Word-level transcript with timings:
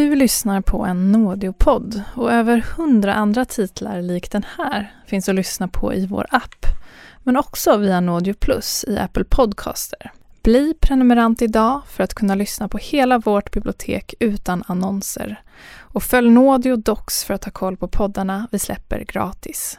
Du 0.00 0.14
lyssnar 0.14 0.60
på 0.60 0.84
en 0.84 1.12
Nådeopodd 1.12 2.02
och 2.14 2.32
över 2.32 2.64
hundra 2.76 3.14
andra 3.14 3.44
titlar 3.44 4.02
lik 4.02 4.30
den 4.30 4.44
här 4.58 4.94
finns 5.06 5.28
att 5.28 5.34
lyssna 5.34 5.68
på 5.68 5.94
i 5.94 6.06
vår 6.06 6.26
app, 6.30 6.66
men 7.22 7.36
också 7.36 7.76
via 7.76 8.00
Nådeo 8.00 8.34
Plus 8.34 8.84
i 8.88 8.98
Apple 8.98 9.24
Podcaster. 9.24 10.12
Bli 10.42 10.74
prenumerant 10.80 11.42
idag 11.42 11.82
för 11.86 12.04
att 12.04 12.14
kunna 12.14 12.34
lyssna 12.34 12.68
på 12.68 12.78
hela 12.78 13.18
vårt 13.18 13.52
bibliotek 13.52 14.14
utan 14.20 14.64
annonser. 14.66 15.42
Och 15.78 16.02
följ 16.02 16.30
Nådeo 16.30 16.76
Docs 16.76 17.24
för 17.24 17.34
att 17.34 17.44
ha 17.44 17.52
koll 17.52 17.76
på 17.76 17.88
poddarna 17.88 18.48
vi 18.50 18.58
släpper 18.58 19.04
gratis. 19.04 19.78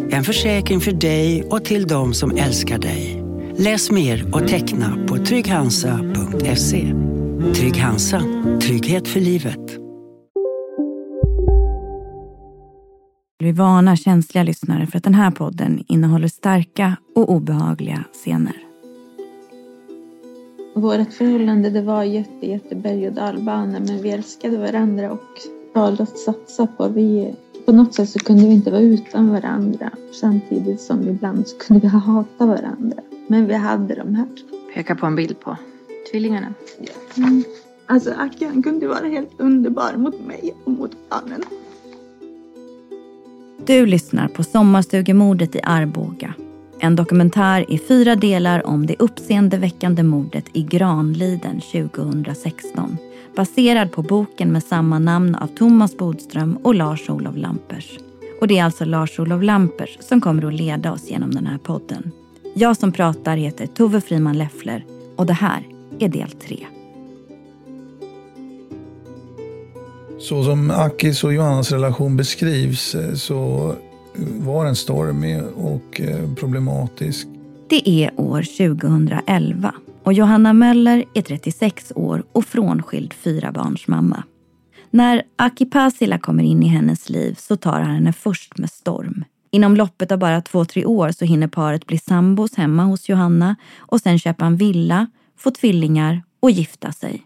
En 0.13 0.23
försäkring 0.23 0.79
för 0.79 0.91
dig 0.91 1.43
och 1.43 1.65
till 1.65 1.87
de 1.87 2.13
som 2.13 2.31
älskar 2.37 2.77
dig. 2.77 3.23
Läs 3.57 3.91
mer 3.91 4.35
och 4.35 4.47
teckna 4.47 4.97
på 5.07 5.17
trygghansa.se. 5.17 6.93
Trygg 7.55 7.77
Hansa. 7.77 8.21
Trygghet 8.61 9.07
för 9.07 9.19
livet. 9.19 9.59
Vi 13.39 13.51
varnar 13.51 13.95
känsliga 13.95 14.43
lyssnare 14.43 14.87
för 14.87 14.97
att 14.97 15.03
den 15.03 15.13
här 15.13 15.31
podden 15.31 15.83
innehåller 15.87 16.27
starka 16.27 16.97
och 17.15 17.29
obehagliga 17.29 18.03
scener. 18.13 18.55
Vårt 20.75 21.13
förhållande 21.13 21.69
det 21.69 21.81
var 21.81 22.03
jätte, 22.03 22.47
jätte 22.47 22.75
berg 22.75 23.07
och 23.07 23.13
dalbana 23.13 23.79
men 23.79 24.01
vi 24.01 24.09
älskade 24.09 24.57
varandra 24.57 25.11
och 25.11 25.27
valde 25.75 26.03
att 26.03 26.17
satsa 26.17 26.67
på. 26.67 26.87
Vi, 26.87 27.35
på 27.65 27.71
något 27.71 27.93
sätt 27.93 28.09
så 28.09 28.19
kunde 28.19 28.47
vi 28.47 28.53
inte 28.53 28.71
vara 28.71 28.81
utan 28.81 29.29
varandra 29.29 29.91
samtidigt 30.21 30.81
som 30.81 31.07
ibland 31.07 31.47
så 31.47 31.57
kunde 31.57 31.81
vi 31.81 31.87
hata 31.87 32.45
varandra. 32.45 32.97
Men 33.27 33.47
vi 33.47 33.53
hade 33.53 33.95
de 33.95 34.15
här. 34.15 34.27
Peka 34.73 34.95
på 34.95 35.05
en 35.05 35.15
bild 35.15 35.39
på 35.39 35.57
tvillingarna. 36.11 36.53
Mm. 37.17 37.43
Alltså 37.85 38.11
Aki 38.11 38.45
han 38.45 38.63
kunde 38.63 38.87
vara 38.87 39.07
helt 39.07 39.31
underbar 39.37 39.93
mot 39.97 40.25
mig 40.27 40.53
och 40.63 40.71
mot 40.71 40.91
barnen. 41.09 41.43
Du 43.65 43.85
lyssnar 43.85 44.27
på 44.27 44.43
Sommarstugemordet 44.43 45.55
i 45.55 45.59
Arboga. 45.63 46.33
En 46.83 46.95
dokumentär 46.95 47.71
i 47.71 47.77
fyra 47.77 48.15
delar 48.15 48.67
om 48.67 48.85
det 48.85 48.95
uppseendeväckande 48.99 50.03
mordet 50.03 50.45
i 50.53 50.63
Granliden 50.63 51.61
2016. 51.61 52.97
Baserad 53.35 53.91
på 53.91 54.01
boken 54.01 54.51
med 54.51 54.63
samma 54.63 54.99
namn 54.99 55.35
av 55.35 55.47
Thomas 55.47 55.97
Bodström 55.97 56.57
och 56.63 56.75
Lars-Olof 56.75 57.35
Lampers. 57.35 57.99
Och 58.41 58.47
det 58.47 58.57
är 58.57 58.63
alltså 58.63 58.85
Lars-Olof 58.85 59.43
Lampers 59.43 59.97
som 59.99 60.21
kommer 60.21 60.45
att 60.45 60.53
leda 60.53 60.91
oss 60.91 61.09
genom 61.09 61.31
den 61.31 61.45
här 61.45 61.57
podden. 61.57 62.11
Jag 62.55 62.77
som 62.77 62.91
pratar 62.91 63.37
heter 63.37 63.67
Tove 63.67 64.01
Friman 64.01 64.37
Leffler 64.37 64.85
och 65.15 65.25
det 65.25 65.33
här 65.33 65.67
är 65.99 66.09
del 66.09 66.31
tre. 66.31 66.65
Så 70.19 70.43
som 70.43 70.71
Akis 70.71 71.23
och 71.23 71.33
Johannas 71.33 71.71
relation 71.71 72.17
beskrivs 72.17 72.95
eh, 72.95 73.13
så 73.13 73.73
var 74.15 74.65
den 74.65 74.75
stormig 74.75 75.41
och 75.55 76.01
eh, 76.01 76.33
problematisk. 76.35 77.27
Det 77.69 77.89
är 77.89 78.19
år 78.19 78.41
2011 78.41 79.73
och 80.03 80.13
Johanna 80.13 80.53
Möller 80.53 81.05
är 81.13 81.21
36 81.21 81.91
år 81.95 82.23
och 82.31 82.45
frånskild 82.45 83.13
fyrabarnsmamma. 83.13 84.23
När 84.89 85.23
Aki 85.35 85.65
Pasila 85.65 86.19
kommer 86.19 86.43
in 86.43 86.63
i 86.63 86.67
hennes 86.67 87.09
liv 87.09 87.35
så 87.39 87.55
tar 87.55 87.79
han 87.79 87.95
henne 87.95 88.13
först 88.13 88.57
med 88.57 88.69
storm. 88.69 89.23
Inom 89.51 89.75
loppet 89.75 90.11
av 90.11 90.19
bara 90.19 90.41
två, 90.41 90.65
tre 90.65 90.85
år 90.85 91.11
så 91.11 91.25
hinner 91.25 91.47
paret 91.47 91.87
bli 91.87 91.97
sambos 91.97 92.55
hemma 92.55 92.83
hos 92.83 93.09
Johanna 93.09 93.55
och 93.77 94.01
sen 94.01 94.19
köpa 94.19 94.45
en 94.45 94.57
villa, 94.57 95.07
få 95.37 95.51
tvillingar 95.51 96.23
och 96.39 96.51
gifta 96.51 96.91
sig. 96.91 97.25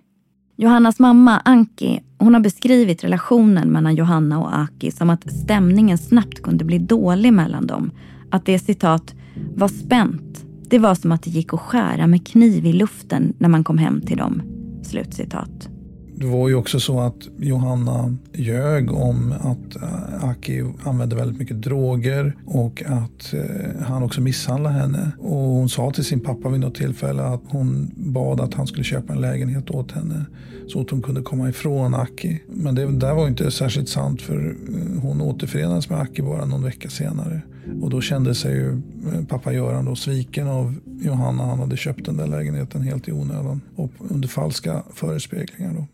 Johannas 0.57 0.99
mamma 0.99 1.41
Anki 1.45 2.01
hon 2.17 2.33
har 2.33 2.41
beskrivit 2.41 3.03
relationen 3.03 3.69
mellan 3.69 3.95
Johanna 3.95 4.39
och 4.39 4.59
Aki 4.59 4.91
som 4.91 5.09
att 5.09 5.31
stämningen 5.31 5.97
snabbt 5.97 6.41
kunde 6.41 6.65
bli 6.65 6.77
dålig 6.77 7.33
mellan 7.33 7.67
dem. 7.67 7.91
Att 8.31 8.45
det 8.45 8.59
citat 8.59 9.15
var 9.55 9.67
spänt. 9.67 10.45
Det 10.69 10.79
var 10.79 10.95
som 10.95 11.11
att 11.11 11.23
det 11.23 11.29
gick 11.29 11.53
att 11.53 11.59
skära 11.59 12.07
med 12.07 12.27
kniv 12.27 12.65
i 12.65 12.73
luften 12.73 13.33
när 13.37 13.49
man 13.49 13.63
kom 13.63 13.77
hem 13.77 14.01
till 14.01 14.17
dem. 14.17 14.41
Slutcitat. 14.83 15.69
Det 16.17 16.25
var 16.25 16.49
ju 16.49 16.55
också 16.55 16.79
så 16.79 16.99
att 16.99 17.27
Johanna 17.37 18.17
ljög 18.33 18.91
om 18.91 19.33
att 19.39 19.75
eh, 19.75 20.29
Aki 20.29 20.63
använde 20.83 21.15
väldigt 21.15 21.39
mycket 21.39 21.61
droger 21.61 22.35
och 22.45 22.83
att 22.85 23.33
eh, 23.33 23.81
han 23.81 24.03
också 24.03 24.21
misshandlade 24.21 24.75
henne. 24.75 25.11
Och 25.19 25.37
hon 25.37 25.69
sa 25.69 25.91
till 25.91 26.03
sin 26.03 26.19
pappa 26.19 26.49
vid 26.49 26.59
något 26.59 26.75
tillfälle 26.75 27.23
att 27.23 27.41
hon 27.47 27.91
bad 27.95 28.41
att 28.41 28.53
han 28.53 28.67
skulle 28.67 28.83
köpa 28.83 29.13
en 29.13 29.21
lägenhet 29.21 29.69
åt 29.69 29.91
henne 29.91 30.25
så 30.67 30.81
att 30.81 30.89
hon 30.89 31.01
kunde 31.01 31.21
komma 31.21 31.49
ifrån 31.49 31.93
Aki. 31.93 32.41
Men 32.47 32.75
det 32.75 32.91
där 32.91 33.13
var 33.13 33.27
inte 33.27 33.51
särskilt 33.51 33.89
sant 33.89 34.21
för 34.21 34.55
eh, 34.69 35.01
hon 35.01 35.21
återförenades 35.21 35.89
med 35.89 35.99
Aki 35.99 36.21
bara 36.21 36.45
någon 36.45 36.63
vecka 36.63 36.89
senare. 36.89 37.41
Och 37.81 37.89
då 37.89 38.01
kände 38.01 38.35
sig 38.35 38.55
ju 38.55 38.81
pappa 39.27 39.53
Göran 39.53 39.85
då 39.85 39.95
sviken 39.95 40.47
av 40.47 40.75
Johanna. 41.01 41.43
Han 41.45 41.59
hade 41.59 41.77
köpt 41.77 42.05
den 42.05 42.17
där 42.17 42.27
lägenheten 42.27 42.81
helt 42.81 43.07
i 43.07 43.11
onödan 43.11 43.61
och 43.75 43.91
under 43.97 44.27
falska 44.27 44.83
förespeglingar. 44.93 45.73
Då. 45.73 45.87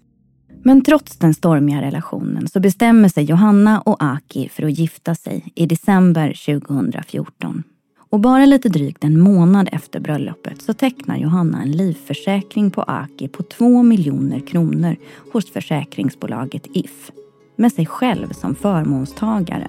Men 0.63 0.83
trots 0.83 1.17
den 1.17 1.33
stormiga 1.33 1.81
relationen 1.81 2.47
så 2.47 2.59
bestämmer 2.59 3.09
sig 3.09 3.23
Johanna 3.23 3.81
och 3.81 4.03
Aki 4.03 4.49
för 4.49 4.63
att 4.63 4.79
gifta 4.79 5.15
sig 5.15 5.51
i 5.55 5.65
december 5.65 6.57
2014. 6.57 7.63
Och 8.09 8.19
bara 8.19 8.45
lite 8.45 8.69
drygt 8.69 9.03
en 9.03 9.19
månad 9.19 9.69
efter 9.71 9.99
bröllopet 9.99 10.61
så 10.61 10.73
tecknar 10.73 11.17
Johanna 11.17 11.61
en 11.61 11.71
livförsäkring 11.71 12.71
på 12.71 12.81
Aki 12.81 13.27
på 13.27 13.43
2 13.43 13.83
miljoner 13.83 14.39
kronor 14.39 14.95
hos 15.33 15.51
försäkringsbolaget 15.51 16.67
If. 16.73 17.11
Med 17.55 17.71
sig 17.71 17.85
själv 17.85 18.31
som 18.31 18.55
förmånstagare. 18.55 19.67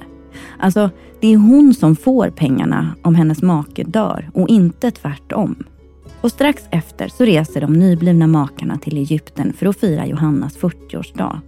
Alltså, 0.58 0.90
det 1.20 1.32
är 1.32 1.36
hon 1.36 1.74
som 1.74 1.96
får 1.96 2.30
pengarna 2.30 2.94
om 3.02 3.14
hennes 3.14 3.42
make 3.42 3.84
dör 3.84 4.30
och 4.34 4.48
inte 4.48 4.90
tvärtom. 4.90 5.64
Och 6.22 6.30
strax 6.30 6.62
efter 6.70 7.08
så 7.08 7.24
reser 7.24 7.60
de 7.60 7.72
nyblivna 7.72 8.26
makarna 8.26 8.78
till 8.78 8.98
Egypten 8.98 9.52
för 9.52 9.66
att 9.66 9.76
fira 9.76 10.06
Johannas 10.06 10.58
40-årsdag. 10.58 11.40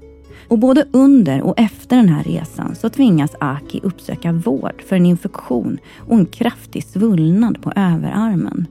Och 0.49 0.59
både 0.59 0.87
under 0.93 1.43
och 1.43 1.59
efter 1.61 1.97
den 1.97 2.09
här 2.09 2.25
resan 2.25 2.75
så 2.75 2.89
tvingas 2.89 3.37
Aki 3.41 3.81
uppsöka 3.83 4.33
vård 4.33 4.83
för 4.87 4.97
en 4.97 5.07
infektion 5.07 5.79
och 5.99 6.19
en 6.19 6.27
kraftig 6.27 6.85
svullnad 6.85 7.63
på 7.63 7.73
överarmen. 7.77 8.67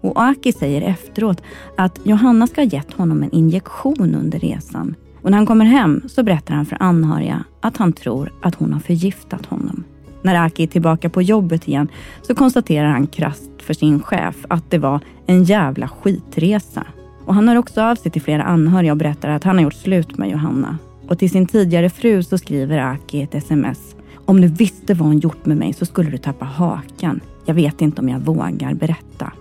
Och 0.00 0.20
Aki 0.20 0.52
säger 0.52 0.82
efteråt 0.82 1.42
att 1.76 2.00
Johanna 2.04 2.46
ska 2.46 2.60
ha 2.60 2.68
gett 2.68 2.92
honom 2.92 3.22
en 3.22 3.34
injektion 3.34 4.14
under 4.14 4.38
resan. 4.38 4.94
Och 5.22 5.30
när 5.30 5.38
han 5.38 5.46
kommer 5.46 5.64
hem 5.64 6.02
så 6.08 6.22
berättar 6.22 6.54
han 6.54 6.66
för 6.66 6.76
anhöriga 6.80 7.44
att 7.60 7.76
han 7.76 7.92
tror 7.92 8.32
att 8.42 8.54
hon 8.54 8.72
har 8.72 8.80
förgiftat 8.80 9.46
honom. 9.46 9.84
När 10.22 10.46
Aki 10.46 10.62
är 10.62 10.66
tillbaka 10.66 11.10
på 11.10 11.22
jobbet 11.22 11.68
igen 11.68 11.88
så 12.22 12.34
konstaterar 12.34 12.88
han 12.88 13.06
krasst 13.06 13.50
för 13.58 13.74
sin 13.74 14.02
chef 14.02 14.36
att 14.48 14.70
det 14.70 14.78
var 14.78 15.00
en 15.26 15.44
jävla 15.44 15.88
skitresa. 15.88 16.86
Och 17.24 17.34
han 17.34 17.48
hör 17.48 17.56
också 17.56 17.82
av 17.82 17.94
sig 17.94 18.12
till 18.12 18.22
flera 18.22 18.42
anhöriga 18.42 18.92
och 18.92 18.98
berättar 18.98 19.28
att 19.28 19.44
han 19.44 19.56
har 19.56 19.62
gjort 19.62 19.74
slut 19.74 20.18
med 20.18 20.30
Johanna. 20.30 20.78
Och 21.08 21.18
till 21.18 21.30
sin 21.30 21.46
tidigare 21.46 21.90
fru 21.90 22.22
så 22.22 22.38
skriver 22.38 22.78
Aki 22.78 23.22
ett 23.22 23.34
sms. 23.34 23.96
Om 24.14 24.40
du 24.40 24.48
visste 24.48 24.94
vad 24.94 25.08
hon 25.08 25.18
gjort 25.18 25.46
med 25.46 25.56
mig 25.56 25.72
så 25.72 25.86
skulle 25.86 26.10
du 26.10 26.18
tappa 26.18 26.44
hakan. 26.44 27.20
Jag 27.44 27.54
vet 27.54 27.80
inte 27.80 28.00
om 28.00 28.08
jag 28.08 28.20
vågar 28.20 28.74
berätta. 28.74 29.32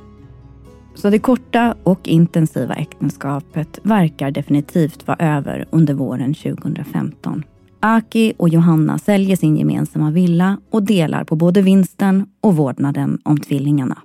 Så 0.96 1.10
det 1.10 1.20
korta 1.20 1.76
och 1.84 2.08
intensiva 2.08 2.76
äktenskapet 2.76 3.80
verkar 3.84 4.32
definitivt 4.32 5.08
vara 5.08 5.18
över 5.38 5.68
under 5.70 5.94
våren 5.94 6.34
2015. 6.34 7.44
Aki 7.88 8.34
och 8.38 8.50
Johanna 8.50 9.00
säljer 9.00 9.36
sin 9.36 9.58
gemensamma 9.58 10.12
villa 10.12 10.58
och 10.72 10.84
delar 10.84 11.24
på 11.24 11.36
både 11.36 11.62
vinsten 11.62 12.26
och 12.42 12.56
vårdnaden 12.56 13.20
om 13.24 13.40
tvillingarna. 13.40 13.98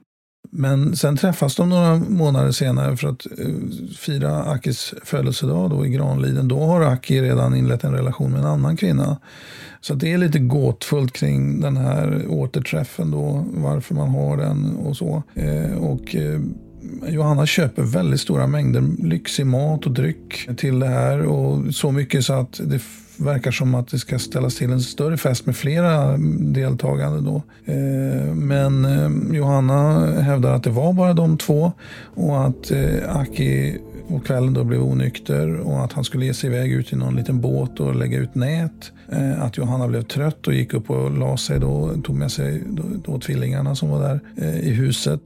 Men 0.51 0.97
sen 0.97 1.17
träffas 1.17 1.57
de 1.57 1.69
några 1.69 1.97
månader 1.97 2.53
senare 2.53 2.97
för 2.97 3.09
att 3.09 3.27
uh, 3.27 3.71
fira 3.99 4.43
Akis 4.43 4.95
födelsedag 5.05 5.71
då 5.71 5.87
i 5.87 5.89
Granliden. 5.89 6.49
Då 6.49 6.61
har 6.61 6.81
Aki 6.81 7.23
redan 7.23 7.55
inlett 7.55 7.85
en 7.85 7.95
relation 7.95 8.31
med 8.31 8.41
en 8.41 8.47
annan 8.47 8.77
kvinna. 8.77 9.19
Så 9.81 9.95
det 9.95 10.13
är 10.13 10.19
lite 10.19 10.39
gåtfullt 10.39 11.13
kring 11.13 11.61
den 11.61 11.77
här 11.77 12.27
återträffen 12.29 13.11
då, 13.11 13.45
varför 13.51 13.95
man 13.95 14.09
har 14.09 14.37
den 14.37 14.77
och 14.77 14.97
så. 14.97 15.23
Uh, 15.39 15.77
och 15.77 16.15
uh, 16.15 16.41
Johanna 17.09 17.47
köper 17.47 17.83
väldigt 17.83 18.21
stora 18.21 18.47
mängder 18.47 18.85
lyxig 18.99 19.47
mat 19.47 19.87
och 19.87 19.93
dryck 19.93 20.49
till 20.57 20.79
det 20.79 20.89
här. 20.89 21.21
Och 21.23 21.75
så 21.75 21.93
mycket 21.93 22.25
så 22.25 22.33
att 22.33 22.61
det 22.65 22.81
verkar 23.25 23.51
som 23.51 23.75
att 23.75 23.89
det 23.89 23.99
ska 23.99 24.19
ställas 24.19 24.57
till 24.57 24.71
en 24.71 24.81
större 24.81 25.17
fest 25.17 25.47
med 25.47 25.57
flera 25.57 26.17
deltagande. 26.39 27.21
Då. 27.21 27.43
Eh, 27.73 28.35
men 28.35 28.85
eh, 28.85 29.37
Johanna 29.37 30.07
hävdar 30.07 30.55
att 30.55 30.63
det 30.63 30.71
var 30.71 30.93
bara 30.93 31.15
de 31.15 31.39
två 31.39 31.73
och 32.15 32.47
att 32.47 32.71
eh, 32.71 33.17
Aki 33.17 33.79
på 34.09 34.21
kvällen 34.21 34.55
då 34.55 34.65
blev 34.65 34.83
onykter 34.83 35.61
och 35.61 35.85
att 35.85 35.93
han 35.93 36.05
skulle 36.05 36.25
ge 36.25 36.35
sig 36.35 36.51
iväg 36.51 36.73
ut 36.73 36.93
i 36.93 36.97
någon 36.97 37.17
liten 37.17 37.41
båt 37.41 37.81
och 37.81 37.95
lägga 37.95 38.19
ut 38.19 38.35
nät. 38.35 38.93
Att 39.39 39.57
Johanna 39.57 39.89
blev 39.89 40.03
trött 40.03 40.47
och 40.47 40.55
gick 40.55 40.75
upp 40.75 40.91
och 40.91 41.19
la 41.19 41.37
sig 41.37 41.61
då, 41.61 41.69
och 41.69 42.05
tog 42.05 42.17
med 42.17 42.33
sig 42.33 42.63
då, 42.67 42.83
då 43.05 43.21
tvillingarna 43.21 43.75
som 43.75 43.89
var 43.89 44.01
där 44.01 44.21
i 44.63 44.71
huset. 44.71 45.21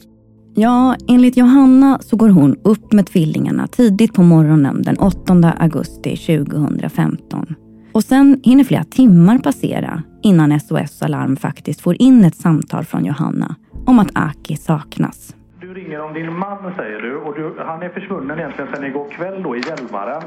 Ja, 0.54 0.96
enligt 1.08 1.36
Johanna 1.36 1.98
så 2.02 2.16
går 2.16 2.28
hon 2.28 2.56
upp 2.62 2.92
med 2.92 3.06
tvillingarna 3.06 3.66
tidigt 3.66 4.14
på 4.14 4.22
morgonen 4.22 4.82
den 4.82 4.98
8 4.98 5.52
augusti 5.58 6.16
2015. 6.16 7.54
Och 7.96 8.04
sen 8.04 8.40
hinner 8.44 8.64
flera 8.64 8.84
timmar 8.84 9.38
passera 9.38 10.02
innan 10.22 10.60
SOS 10.60 11.02
Alarm 11.02 11.36
faktiskt 11.36 11.80
får 11.80 12.02
in 12.02 12.24
ett 12.24 12.34
samtal 12.34 12.84
från 12.84 13.04
Johanna 13.04 13.54
om 13.86 13.98
att 13.98 14.10
Aki 14.14 14.56
saknas. 14.56 15.34
Du 15.60 15.74
ringer 15.74 16.00
om 16.00 16.14
din 16.14 16.38
man 16.38 16.72
säger 16.76 17.00
du 17.00 17.16
och 17.16 17.34
du, 17.34 17.54
han 17.58 17.82
är 17.82 17.88
försvunnen 17.88 18.38
egentligen 18.38 18.74
sedan 18.74 18.84
igår 18.84 19.08
kväll 19.10 19.42
då 19.42 19.56
i 19.56 19.60
Hjälmaren. 19.60 20.22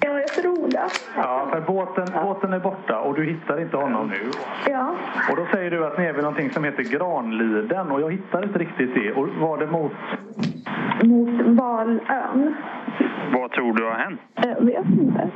Ja, 0.00 0.18
jag 0.18 0.28
tror 0.28 0.70
det. 0.70 0.88
Ja, 1.16 1.48
för 1.50 1.60
båten, 1.60 2.06
båten 2.22 2.52
är 2.52 2.60
borta 2.60 3.00
och 3.00 3.14
du 3.14 3.24
hittar 3.24 3.60
inte 3.60 3.76
honom 3.76 4.08
nu. 4.08 4.30
Ja. 4.70 4.94
Och 5.30 5.36
då 5.36 5.46
säger 5.52 5.70
du 5.70 5.86
att 5.86 5.98
ni 5.98 6.04
är 6.04 6.12
vid 6.12 6.22
någonting 6.22 6.50
som 6.50 6.64
heter 6.64 6.82
Granliden 6.82 7.90
och 7.90 8.00
jag 8.00 8.12
hittar 8.12 8.42
inte 8.44 8.58
riktigt 8.58 8.94
det. 8.94 9.12
Och 9.12 9.28
var 9.40 9.58
det 9.58 9.66
mot? 9.66 9.92
Mot 11.02 11.58
Valön. 11.58 12.54
Vad 13.32 13.50
tror 13.50 13.74
du 13.74 13.84
har 13.84 13.94
hänt? 13.94 14.20
Jag 14.34 14.64
vet 14.64 15.00
inte. 15.00 15.30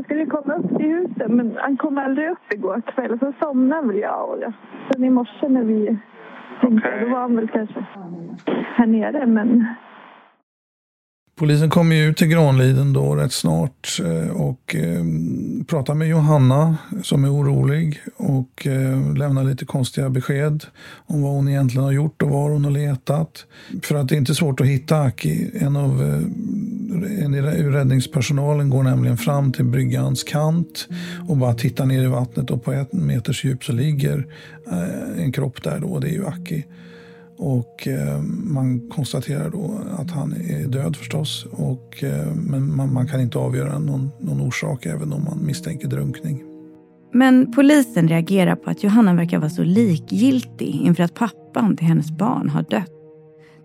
Han 0.00 0.04
skulle 0.04 0.26
komma 0.26 0.54
upp 0.54 0.76
till 0.76 0.86
huset 0.86 1.30
men 1.30 1.56
han 1.56 1.76
kom 1.76 1.98
aldrig 1.98 2.30
upp 2.30 2.52
igår 2.52 2.82
kväll. 2.86 3.18
Så 3.18 3.32
somnade 3.40 3.86
väl 3.86 3.98
jag 3.98 4.28
och 4.28 4.38
det. 4.38 4.52
Sen 4.92 5.04
i 5.04 5.10
morse 5.10 5.48
när 5.48 5.62
vi 5.62 5.98
tänkte, 6.60 6.88
okay. 6.88 7.04
då 7.04 7.10
var 7.10 7.20
han 7.20 7.36
väl 7.36 7.48
kanske 7.48 7.84
här 8.76 8.86
nere 8.86 9.26
men 9.26 9.66
Polisen 11.40 11.70
kommer 11.70 11.96
ju 11.96 12.02
ut 12.02 12.16
till 12.16 12.26
Granliden 12.26 12.92
då 12.92 13.14
rätt 13.14 13.32
snart 13.32 14.00
eh, 14.04 14.30
och 14.30 14.74
eh, 14.74 15.04
pratar 15.66 15.94
med 15.94 16.08
Johanna 16.08 16.76
som 17.02 17.24
är 17.24 17.34
orolig 17.34 18.00
och 18.16 18.66
eh, 18.66 19.14
lämnar 19.16 19.44
lite 19.44 19.64
konstiga 19.64 20.10
besked 20.10 20.64
om 21.06 21.22
vad 21.22 21.32
hon 21.32 21.48
egentligen 21.48 21.84
har 21.84 21.92
gjort 21.92 22.22
och 22.22 22.30
var 22.30 22.50
hon 22.50 22.64
har 22.64 22.70
letat. 22.70 23.46
För 23.82 23.94
att 23.94 24.08
det 24.08 24.14
är 24.14 24.16
inte 24.16 24.34
svårt 24.34 24.60
att 24.60 24.66
hitta 24.66 25.00
Aki. 25.00 25.50
En 25.54 25.76
av 25.76 26.02
en 27.20 27.34
ur 27.34 27.70
räddningspersonalen 27.72 28.70
går 28.70 28.82
nämligen 28.82 29.16
fram 29.16 29.52
till 29.52 29.64
bryggans 29.64 30.24
kant 30.24 30.88
och 31.28 31.36
bara 31.36 31.54
tittar 31.54 31.86
ner 31.86 32.02
i 32.02 32.06
vattnet 32.06 32.50
och 32.50 32.64
på 32.64 32.72
ett 32.72 32.92
meters 32.92 33.44
djup 33.44 33.64
så 33.64 33.72
ligger 33.72 34.26
en 35.18 35.32
kropp 35.32 35.62
där 35.62 35.78
då. 35.80 35.98
Det 35.98 36.08
är 36.08 36.12
ju 36.12 36.26
Aki. 36.26 36.64
Och 37.42 37.88
eh, 37.88 38.20
man 38.44 38.88
konstaterar 38.88 39.50
då 39.50 39.80
att 39.98 40.10
han 40.10 40.32
är 40.32 40.68
död 40.68 40.96
förstås. 40.96 41.46
Och, 41.50 42.04
eh, 42.04 42.34
men 42.34 42.76
man, 42.76 42.92
man, 42.92 43.08
kan 43.08 43.20
inte 43.20 43.38
avgöra 43.38 43.78
någon, 43.78 44.10
någon 44.20 44.40
orsak 44.40 44.86
även 44.86 45.12
om 45.12 45.24
man 45.24 45.46
misstänker 45.46 45.88
drunkning. 45.88 46.42
Men 47.12 47.52
polisen 47.52 48.08
reagerar 48.08 48.56
på 48.56 48.70
att 48.70 48.82
Johanna 48.82 49.14
verkar 49.14 49.38
vara 49.38 49.50
så 49.50 49.62
likgiltig 49.62 50.74
inför 50.74 51.02
att 51.02 51.14
pappan 51.14 51.76
till 51.76 51.86
hennes 51.86 52.10
barn 52.10 52.48
har 52.48 52.62
dött. 52.62 52.90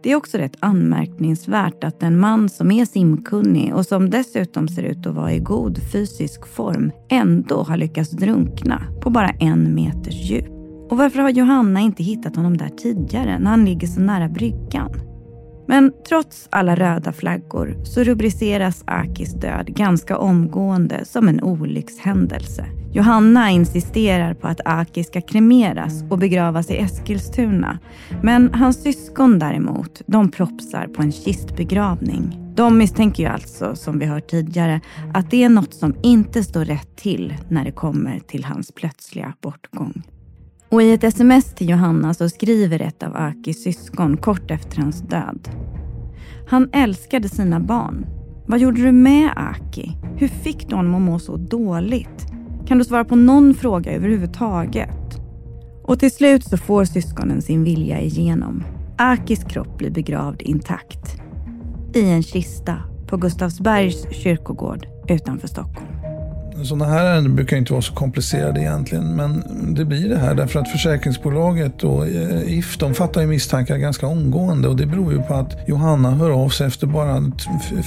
Det 0.03 0.11
är 0.11 0.15
också 0.15 0.37
rätt 0.37 0.57
anmärkningsvärt 0.59 1.83
att 1.83 2.03
en 2.03 2.19
man 2.19 2.49
som 2.49 2.71
är 2.71 2.85
simkunnig 2.85 3.75
och 3.75 3.85
som 3.85 4.09
dessutom 4.09 4.67
ser 4.67 4.83
ut 4.83 5.05
att 5.05 5.15
vara 5.15 5.33
i 5.33 5.39
god 5.39 5.79
fysisk 5.91 6.47
form 6.47 6.91
ändå 7.09 7.63
har 7.63 7.77
lyckats 7.77 8.09
drunkna 8.11 8.81
på 9.01 9.09
bara 9.09 9.29
en 9.29 9.75
meters 9.75 10.31
djup. 10.31 10.54
Och 10.89 10.97
varför 10.97 11.19
har 11.19 11.29
Johanna 11.29 11.79
inte 11.79 12.03
hittat 12.03 12.35
honom 12.35 12.57
där 12.57 12.69
tidigare 12.69 13.39
när 13.39 13.49
han 13.49 13.65
ligger 13.65 13.87
så 13.87 13.99
nära 13.99 14.29
bryggan? 14.29 14.91
Men 15.67 15.91
trots 16.09 16.47
alla 16.51 16.75
röda 16.75 17.13
flaggor 17.13 17.77
så 17.83 18.03
rubriceras 18.03 18.83
Akis 18.87 19.33
död 19.33 19.67
ganska 19.67 20.17
omgående 20.17 21.05
som 21.05 21.27
en 21.27 21.43
olyckshändelse. 21.43 22.65
Johanna 22.93 23.51
insisterar 23.51 24.33
på 24.33 24.47
att 24.47 24.61
Aki 24.65 25.03
ska 25.03 25.21
kremeras 25.21 26.03
och 26.09 26.17
begravas 26.17 26.71
i 26.71 26.77
Eskilstuna. 26.77 27.79
Men 28.23 28.53
hans 28.53 28.83
syskon 28.83 29.39
däremot, 29.39 30.01
de 30.07 30.31
propsar 30.31 30.87
på 30.87 31.01
en 31.01 31.11
kistbegravning. 31.11 32.53
De 32.55 32.77
misstänker 32.77 33.23
ju 33.23 33.29
alltså, 33.29 33.75
som 33.75 33.99
vi 33.99 34.05
hört 34.05 34.27
tidigare, 34.27 34.81
att 35.13 35.31
det 35.31 35.43
är 35.43 35.49
något 35.49 35.73
som 35.73 35.95
inte 36.03 36.43
står 36.43 36.65
rätt 36.65 36.95
till 36.95 37.33
när 37.49 37.65
det 37.65 37.71
kommer 37.71 38.19
till 38.19 38.45
hans 38.45 38.71
plötsliga 38.71 39.33
bortgång. 39.41 40.03
Och 40.75 40.83
i 40.83 40.93
ett 40.93 41.03
sms 41.03 41.53
till 41.53 41.69
Johanna 41.69 42.13
så 42.13 42.29
skriver 42.29 42.81
ett 42.81 43.03
av 43.03 43.15
Akis 43.15 43.63
syskon 43.63 44.17
kort 44.17 44.51
efter 44.51 44.77
hans 44.77 45.01
död. 45.01 45.49
Han 46.47 46.69
älskade 46.73 47.29
sina 47.29 47.59
barn. 47.59 48.05
Vad 48.47 48.59
gjorde 48.59 48.81
du 48.81 48.91
med 48.91 49.31
Aki? 49.35 49.97
Hur 50.15 50.27
fick 50.27 50.69
du 50.69 50.75
honom 50.75 50.95
att 50.95 51.01
må 51.01 51.19
så 51.19 51.37
dåligt? 51.37 52.25
Kan 52.67 52.77
du 52.77 52.83
svara 52.83 53.05
på 53.05 53.15
någon 53.15 53.53
fråga 53.53 53.91
överhuvudtaget? 53.91 55.19
Och 55.83 55.99
till 55.99 56.11
slut 56.11 56.43
så 56.43 56.57
får 56.57 56.85
syskonen 56.85 57.41
sin 57.41 57.63
vilja 57.63 58.01
igenom. 58.01 58.63
Akis 58.97 59.43
kropp 59.43 59.77
blir 59.77 59.91
begravd 59.91 60.41
intakt. 60.41 61.21
I 61.93 62.09
en 62.11 62.23
kista 62.23 62.77
på 63.07 63.17
Gustavsbergs 63.17 64.07
kyrkogård 64.11 64.87
utanför 65.09 65.47
Stockholm. 65.47 65.94
Sådana 66.63 66.85
här 66.85 67.05
ärenden 67.05 67.35
brukar 67.35 67.57
inte 67.57 67.73
vara 67.73 67.81
så 67.81 67.93
komplicerade 67.93 68.59
egentligen. 68.59 69.15
Men 69.15 69.43
det 69.75 69.85
blir 69.85 70.09
det 70.09 70.17
här 70.17 70.35
därför 70.35 70.59
att 70.59 70.71
försäkringsbolaget 70.71 71.83
och 71.83 72.07
eh, 72.07 72.57
If 72.57 72.77
de 72.77 72.93
fattar 72.93 73.21
ju 73.21 73.27
misstankar 73.27 73.77
ganska 73.77 74.07
omgående. 74.07 74.67
Och 74.67 74.75
det 74.75 74.85
beror 74.85 75.13
ju 75.13 75.21
på 75.21 75.33
att 75.33 75.67
Johanna 75.67 76.11
hör 76.11 76.29
av 76.29 76.49
sig 76.49 76.67
efter 76.67 76.87
bara 76.87 77.31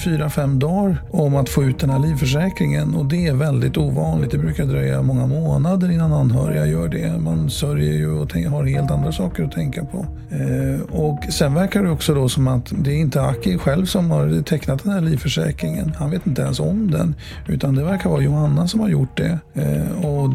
fyra, 0.03 0.29
fem 0.29 0.59
dagar 0.59 1.01
om 1.11 1.35
att 1.35 1.49
få 1.49 1.63
ut 1.63 1.79
den 1.79 1.89
här 1.89 1.99
livförsäkringen. 1.99 2.95
Och 2.95 3.05
det 3.05 3.27
är 3.27 3.33
väldigt 3.33 3.77
ovanligt. 3.77 4.31
Det 4.31 4.37
brukar 4.37 4.65
dröja 4.65 5.01
många 5.01 5.27
månader 5.27 5.91
innan 5.91 6.13
anhöriga 6.13 6.65
gör 6.65 6.87
det. 6.87 7.17
Man 7.19 7.49
sörjer 7.49 7.93
ju 7.93 8.11
och 8.11 8.33
har 8.33 8.65
helt 8.65 8.91
andra 8.91 9.11
saker 9.11 9.43
att 9.43 9.51
tänka 9.51 9.85
på. 9.85 10.05
Eh, 10.29 10.81
och 10.81 11.23
sen 11.33 11.53
verkar 11.53 11.83
det 11.83 11.89
också 11.89 12.13
då 12.13 12.29
som 12.29 12.47
att 12.47 12.71
det 12.71 12.91
är 12.91 12.97
inte 12.97 13.21
Aki 13.21 13.57
själv 13.57 13.85
som 13.85 14.11
har 14.11 14.41
tecknat 14.43 14.83
den 14.83 14.93
här 14.93 15.01
livförsäkringen. 15.01 15.93
Han 15.97 16.11
vet 16.11 16.27
inte 16.27 16.41
ens 16.41 16.59
om 16.59 16.91
den. 16.91 17.15
Utan 17.47 17.75
det 17.75 17.83
verkar 17.83 18.09
vara 18.09 18.21
Johanna 18.21 18.58
annan 18.59 18.67
som 18.69 18.79
har 18.79 18.89
gjort 18.89 19.17
det. 19.17 19.39
Eh, 19.53 20.05
och 20.05 20.29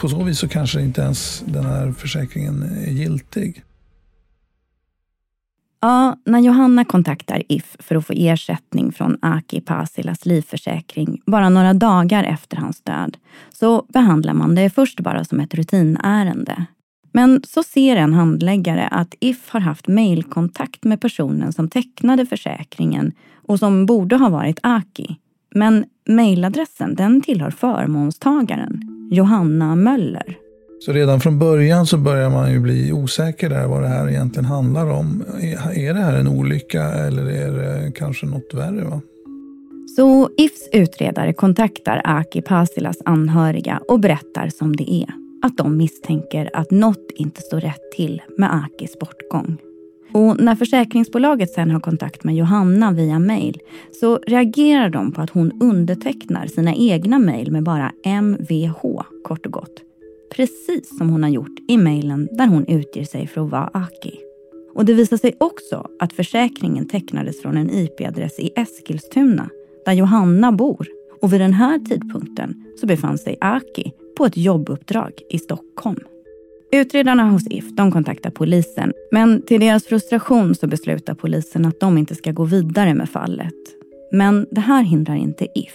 på 0.00 0.08
så 0.08 0.22
vis 0.22 0.38
så 0.38 0.48
kanske 0.48 0.80
inte 0.80 1.00
ens 1.00 1.44
den 1.46 1.64
här 1.64 1.92
försäkringen 1.92 2.62
är 2.62 2.90
giltig. 2.90 3.62
Ja, 5.80 6.16
när 6.24 6.38
Johanna 6.38 6.84
kontaktar 6.84 7.42
If 7.48 7.76
för 7.78 7.96
att 7.96 8.06
få 8.06 8.12
ersättning 8.16 8.92
från 8.92 9.18
Aki 9.22 9.60
Pasilas 9.60 10.26
livförsäkring 10.26 11.20
bara 11.26 11.48
några 11.48 11.74
dagar 11.74 12.24
efter 12.24 12.56
hans 12.56 12.80
död 12.80 13.16
så 13.52 13.86
behandlar 13.88 14.34
man 14.34 14.54
det 14.54 14.70
först 14.70 15.00
bara 15.00 15.24
som 15.24 15.40
ett 15.40 15.54
rutinärende. 15.54 16.66
Men 17.12 17.40
så 17.44 17.62
ser 17.62 17.96
en 17.96 18.12
handläggare 18.12 18.88
att 18.88 19.14
If 19.20 19.50
har 19.50 19.60
haft 19.60 19.88
mejlkontakt 19.88 20.84
med 20.84 21.00
personen 21.00 21.52
som 21.52 21.68
tecknade 21.68 22.26
försäkringen 22.26 23.12
och 23.46 23.58
som 23.58 23.86
borde 23.86 24.16
ha 24.16 24.28
varit 24.28 24.58
Aki. 24.62 25.18
Men 25.54 25.84
mejladressen 26.08 26.94
den 26.94 27.22
tillhör 27.22 27.50
förmånstagaren, 27.50 28.80
Johanna 29.10 29.76
Möller. 29.76 30.36
Så 30.80 30.92
redan 30.92 31.20
från 31.20 31.38
början 31.38 31.86
så 31.86 31.98
börjar 31.98 32.30
man 32.30 32.52
ju 32.52 32.60
bli 32.60 32.92
osäker 32.92 33.48
där 33.48 33.66
vad 33.66 33.82
det 33.82 33.88
här 33.88 34.08
egentligen 34.08 34.44
handlar 34.44 34.90
om. 34.90 35.24
Är 35.74 35.94
det 35.94 36.00
här 36.00 36.16
en 36.18 36.28
olycka 36.28 36.82
eller 36.82 37.26
är 37.26 37.52
det 37.52 37.92
kanske 37.92 38.26
något 38.26 38.54
värre? 38.54 38.84
Va? 38.84 39.00
Så 39.96 40.30
IFs 40.36 40.68
utredare 40.72 41.32
kontaktar 41.32 42.02
Aki 42.04 42.42
Pasilas 42.42 42.96
anhöriga 43.04 43.80
och 43.88 44.00
berättar 44.00 44.48
som 44.48 44.76
det 44.76 44.92
är. 44.92 45.08
Att 45.42 45.56
de 45.56 45.76
misstänker 45.76 46.50
att 46.52 46.70
något 46.70 47.10
inte 47.16 47.40
står 47.40 47.60
rätt 47.60 47.92
till 47.96 48.22
med 48.38 48.54
Akis 48.54 48.98
bortgång. 48.98 49.58
Och 50.16 50.40
när 50.40 50.54
försäkringsbolaget 50.54 51.50
sen 51.50 51.70
har 51.70 51.80
kontakt 51.80 52.24
med 52.24 52.36
Johanna 52.36 52.92
via 52.92 53.18
mail 53.18 53.58
så 54.00 54.16
reagerar 54.26 54.90
de 54.90 55.12
på 55.12 55.20
att 55.20 55.30
hon 55.30 55.62
undertecknar 55.62 56.46
sina 56.46 56.74
egna 56.74 57.18
mail 57.18 57.52
med 57.52 57.62
bara 57.62 57.92
MVH, 58.04 59.02
kort 59.24 59.46
och 59.46 59.52
gott. 59.52 59.82
Precis 60.36 60.98
som 60.98 61.10
hon 61.10 61.22
har 61.22 61.30
gjort 61.30 61.58
i 61.68 61.76
mailen 61.76 62.28
där 62.32 62.46
hon 62.46 62.66
utger 62.66 63.04
sig 63.04 63.26
för 63.26 63.44
att 63.44 63.50
vara 63.50 63.70
Aki. 63.74 64.18
Och 64.74 64.84
det 64.84 64.94
visar 64.94 65.16
sig 65.16 65.36
också 65.40 65.86
att 65.98 66.12
försäkringen 66.12 66.88
tecknades 66.88 67.42
från 67.42 67.56
en 67.56 67.70
IP-adress 67.70 68.38
i 68.38 68.50
Eskilstuna 68.56 69.48
där 69.84 69.92
Johanna 69.92 70.52
bor. 70.52 70.86
Och 71.22 71.32
vid 71.32 71.40
den 71.40 71.52
här 71.52 71.78
tidpunkten 71.78 72.64
så 72.80 72.86
befann 72.86 73.18
sig 73.18 73.36
Aki 73.40 73.92
på 74.16 74.26
ett 74.26 74.36
jobbuppdrag 74.36 75.12
i 75.30 75.38
Stockholm. 75.38 76.00
Utredarna 76.72 77.30
hos 77.30 77.46
If 77.46 77.64
de 77.76 77.92
kontaktar 77.92 78.30
polisen 78.30 78.92
men 79.12 79.42
till 79.42 79.60
deras 79.60 79.86
frustration 79.86 80.54
så 80.54 80.66
beslutar 80.66 81.14
polisen 81.14 81.66
att 81.66 81.80
de 81.80 81.98
inte 81.98 82.14
ska 82.14 82.32
gå 82.32 82.44
vidare 82.44 82.94
med 82.94 83.10
fallet. 83.10 83.54
Men 84.12 84.46
det 84.50 84.60
här 84.60 84.82
hindrar 84.82 85.14
inte 85.14 85.44
If 85.54 85.74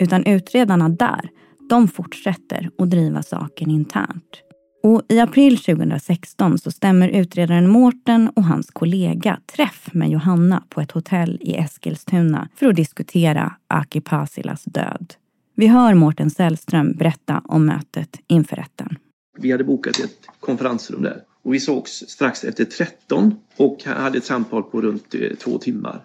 utan 0.00 0.24
utredarna 0.24 0.88
där 0.88 1.30
de 1.70 1.88
fortsätter 1.88 2.70
att 2.78 2.90
driva 2.90 3.22
saken 3.22 3.70
internt. 3.70 4.42
Och 4.82 5.02
I 5.08 5.20
april 5.20 5.58
2016 5.58 6.58
så 6.58 6.70
stämmer 6.70 7.08
utredaren 7.08 7.68
Mårten 7.68 8.30
och 8.36 8.44
hans 8.44 8.70
kollega 8.70 9.38
träff 9.56 9.88
med 9.92 10.10
Johanna 10.10 10.62
på 10.68 10.80
ett 10.80 10.90
hotell 10.90 11.38
i 11.40 11.56
Eskilstuna 11.56 12.48
för 12.54 12.66
att 12.66 12.76
diskutera 12.76 13.52
Aki 13.68 14.00
Pasilas 14.00 14.64
död. 14.64 15.14
Vi 15.54 15.66
hör 15.66 15.94
Mårten 15.94 16.30
Sällström 16.30 16.92
berätta 16.92 17.42
om 17.44 17.66
mötet 17.66 18.20
inför 18.26 18.56
rätten. 18.56 18.96
Vi 19.40 19.52
hade 19.52 19.64
bokat 19.64 19.98
ett 19.98 20.28
konferensrum 20.40 21.02
där 21.02 21.22
och 21.42 21.54
vi 21.54 21.60
sågs 21.60 22.04
strax 22.08 22.44
efter 22.44 22.64
13 22.64 23.34
och 23.56 23.84
hade 23.84 24.18
ett 24.18 24.24
samtal 24.24 24.62
på 24.62 24.80
runt 24.80 25.14
eh, 25.14 25.36
två 25.38 25.58
timmar. 25.58 26.04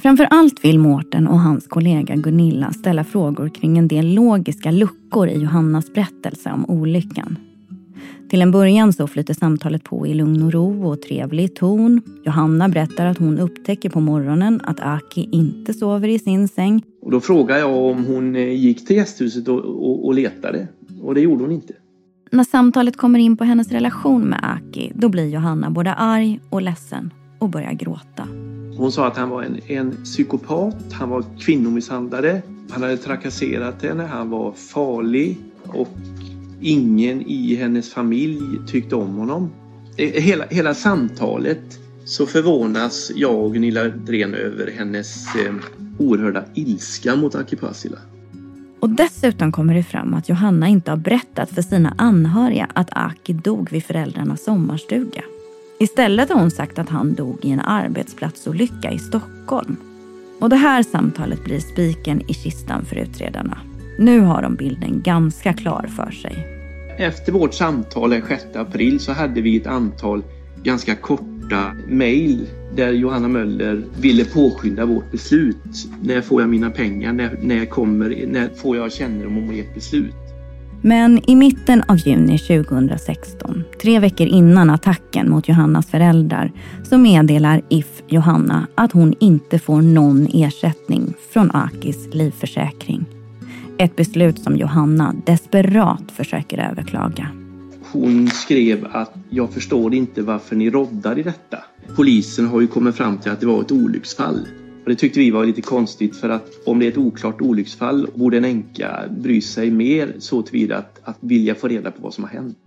Framför 0.00 0.24
allt 0.24 0.64
vill 0.64 0.78
Mårten 0.78 1.28
och 1.28 1.40
hans 1.40 1.66
kollega 1.66 2.16
Gunilla 2.16 2.72
ställa 2.72 3.04
frågor 3.04 3.48
kring 3.48 3.78
en 3.78 3.88
del 3.88 4.14
logiska 4.14 4.70
luckor 4.70 5.28
i 5.28 5.38
Johannas 5.38 5.92
berättelse 5.92 6.50
om 6.52 6.64
olyckan. 6.70 7.36
Till 8.30 8.42
en 8.42 8.50
början 8.50 8.92
så 8.92 9.06
flyter 9.06 9.34
samtalet 9.34 9.84
på 9.84 10.06
i 10.06 10.14
lugn 10.14 10.42
och 10.42 10.52
ro 10.52 10.88
och 10.88 11.02
trevlig 11.02 11.54
ton. 11.54 12.00
Johanna 12.24 12.68
berättar 12.68 13.06
att 13.06 13.18
hon 13.18 13.38
upptäcker 13.38 13.90
på 13.90 14.00
morgonen 14.00 14.60
att 14.64 14.80
Aki 14.80 15.28
inte 15.32 15.74
sover 15.74 16.08
i 16.08 16.18
sin 16.18 16.48
säng. 16.48 16.82
Och 17.02 17.10
då 17.10 17.20
frågar 17.20 17.58
jag 17.58 17.76
om 17.76 18.04
hon 18.04 18.36
eh, 18.36 18.52
gick 18.52 18.86
till 18.86 18.96
gästhuset 18.96 19.48
och, 19.48 19.58
och, 19.58 20.06
och 20.06 20.14
letade. 20.14 20.68
Och 21.02 21.14
det 21.14 21.20
gjorde 21.20 21.42
hon 21.44 21.52
inte. 21.52 21.74
När 22.32 22.44
samtalet 22.44 22.96
kommer 22.96 23.18
in 23.18 23.36
på 23.36 23.44
hennes 23.44 23.72
relation 23.72 24.22
med 24.22 24.40
Aki, 24.42 24.92
då 24.94 25.08
blir 25.08 25.28
Johanna 25.28 25.70
både 25.70 25.94
arg 25.94 26.40
och 26.50 26.62
ledsen 26.62 27.12
och 27.38 27.48
börjar 27.48 27.72
gråta. 27.72 28.28
Hon 28.76 28.92
sa 28.92 29.06
att 29.06 29.16
han 29.16 29.28
var 29.28 29.42
en, 29.42 29.60
en 29.66 30.04
psykopat, 30.04 30.92
han 30.92 31.08
var 31.08 31.24
kvinnomisshandlare, 31.40 32.42
han 32.70 32.82
hade 32.82 32.96
trakasserat 32.96 33.82
henne, 33.82 34.04
han 34.04 34.30
var 34.30 34.52
farlig 34.52 35.38
och 35.66 35.88
ingen 36.60 37.22
i 37.22 37.54
hennes 37.54 37.92
familj 37.92 38.40
tyckte 38.66 38.96
om 38.96 39.14
honom. 39.14 39.50
Eh, 39.96 40.22
hela, 40.22 40.44
hela 40.46 40.74
samtalet 40.74 41.78
så 42.04 42.26
förvånas 42.26 43.12
jag 43.14 43.44
och 43.44 43.52
Gunilla 43.52 43.84
Dren 43.84 44.34
över 44.34 44.70
hennes 44.70 45.36
eh, 45.36 45.54
oerhörda 45.98 46.44
ilska 46.54 47.16
mot 47.16 47.34
Aki 47.34 47.56
Pasila. 47.56 47.98
Och 48.80 48.90
dessutom 48.90 49.52
kommer 49.52 49.74
det 49.74 49.82
fram 49.82 50.14
att 50.14 50.28
Johanna 50.28 50.68
inte 50.68 50.90
har 50.90 50.96
berättat 50.96 51.50
för 51.50 51.62
sina 51.62 51.94
anhöriga 51.98 52.68
att 52.74 52.90
Aki 52.92 53.32
dog 53.32 53.70
vid 53.70 53.84
föräldrarnas 53.84 54.44
sommarstuga. 54.44 55.22
Istället 55.78 56.28
har 56.28 56.40
hon 56.40 56.50
sagt 56.50 56.78
att 56.78 56.88
han 56.88 57.14
dog 57.14 57.44
i 57.44 57.50
en 57.50 57.60
arbetsplatsolycka 57.60 58.90
i 58.90 58.98
Stockholm. 58.98 59.76
Och 60.40 60.48
det 60.48 60.56
här 60.56 60.82
samtalet 60.82 61.44
blir 61.44 61.60
spiken 61.60 62.30
i 62.30 62.34
kistan 62.34 62.84
för 62.84 62.96
utredarna. 62.96 63.58
Nu 63.98 64.20
har 64.20 64.42
de 64.42 64.54
bilden 64.54 65.02
ganska 65.02 65.52
klar 65.52 65.86
för 65.96 66.10
sig. 66.10 66.46
Efter 66.98 67.32
vårt 67.32 67.54
samtal 67.54 68.10
den 68.10 68.22
6 68.28 68.44
april 68.56 69.00
så 69.00 69.12
hade 69.12 69.40
vi 69.40 69.56
ett 69.56 69.66
antal 69.66 70.22
ganska 70.62 70.96
korta 70.96 71.39
korta 71.50 71.72
mejl 71.86 72.46
där 72.76 72.92
Johanna 72.92 73.28
Möller 73.28 73.82
ville 74.00 74.24
påskynda 74.24 74.86
vårt 74.86 75.10
beslut. 75.10 75.88
När 76.02 76.20
får 76.20 76.40
jag 76.40 76.50
mina 76.50 76.70
pengar? 76.70 77.12
När, 77.12 77.38
när, 77.42 77.66
kommer, 77.66 78.26
när 78.26 78.48
får 78.48 78.76
jag 78.76 78.92
kännedom 78.92 79.38
om 79.38 79.50
ert 79.50 79.74
beslut? 79.74 80.14
Men 80.82 81.30
i 81.30 81.36
mitten 81.36 81.82
av 81.88 81.96
juni 81.96 82.38
2016, 82.38 83.64
tre 83.82 83.98
veckor 83.98 84.26
innan 84.26 84.70
attacken 84.70 85.30
mot 85.30 85.48
Johannas 85.48 85.86
föräldrar, 85.86 86.52
så 86.84 86.98
meddelar 86.98 87.62
If 87.68 88.02
Johanna 88.08 88.66
att 88.74 88.92
hon 88.92 89.14
inte 89.20 89.58
får 89.58 89.82
någon 89.82 90.28
ersättning 90.32 91.14
från 91.32 91.50
Akis 91.50 92.08
livförsäkring. 92.12 93.04
Ett 93.78 93.96
beslut 93.96 94.38
som 94.38 94.56
Johanna 94.56 95.14
desperat 95.26 96.12
försöker 96.16 96.70
överklaga. 96.70 97.39
Hon 97.92 98.28
skrev 98.28 98.86
att 98.92 99.14
jag 99.30 99.52
förstår 99.52 99.94
inte 99.94 100.22
varför 100.22 100.56
ni 100.56 100.70
roddar 100.70 101.18
i 101.18 101.22
detta. 101.22 101.58
Polisen 101.96 102.46
har 102.46 102.60
ju 102.60 102.66
kommit 102.66 102.96
fram 102.96 103.18
till 103.18 103.32
att 103.32 103.40
det 103.40 103.46
var 103.46 103.60
ett 103.60 103.72
olycksfall. 103.72 104.48
Och 104.84 104.90
det 104.90 104.94
tyckte 104.94 105.20
vi 105.20 105.30
var 105.30 105.46
lite 105.46 105.62
konstigt 105.62 106.16
för 106.16 106.28
att 106.28 106.50
om 106.66 106.78
det 106.78 106.86
är 106.86 106.90
ett 106.90 106.98
oklart 106.98 107.40
olycksfall 107.40 108.08
borde 108.14 108.36
en 108.36 108.44
änka 108.44 109.04
bry 109.10 109.40
sig 109.40 109.70
mer 109.70 110.14
så 110.18 110.42
tillvida 110.42 110.76
att, 110.76 111.00
att 111.04 111.18
vilja 111.20 111.54
få 111.54 111.68
reda 111.68 111.90
på 111.90 112.02
vad 112.02 112.14
som 112.14 112.24
har 112.24 112.30
hänt. 112.30 112.58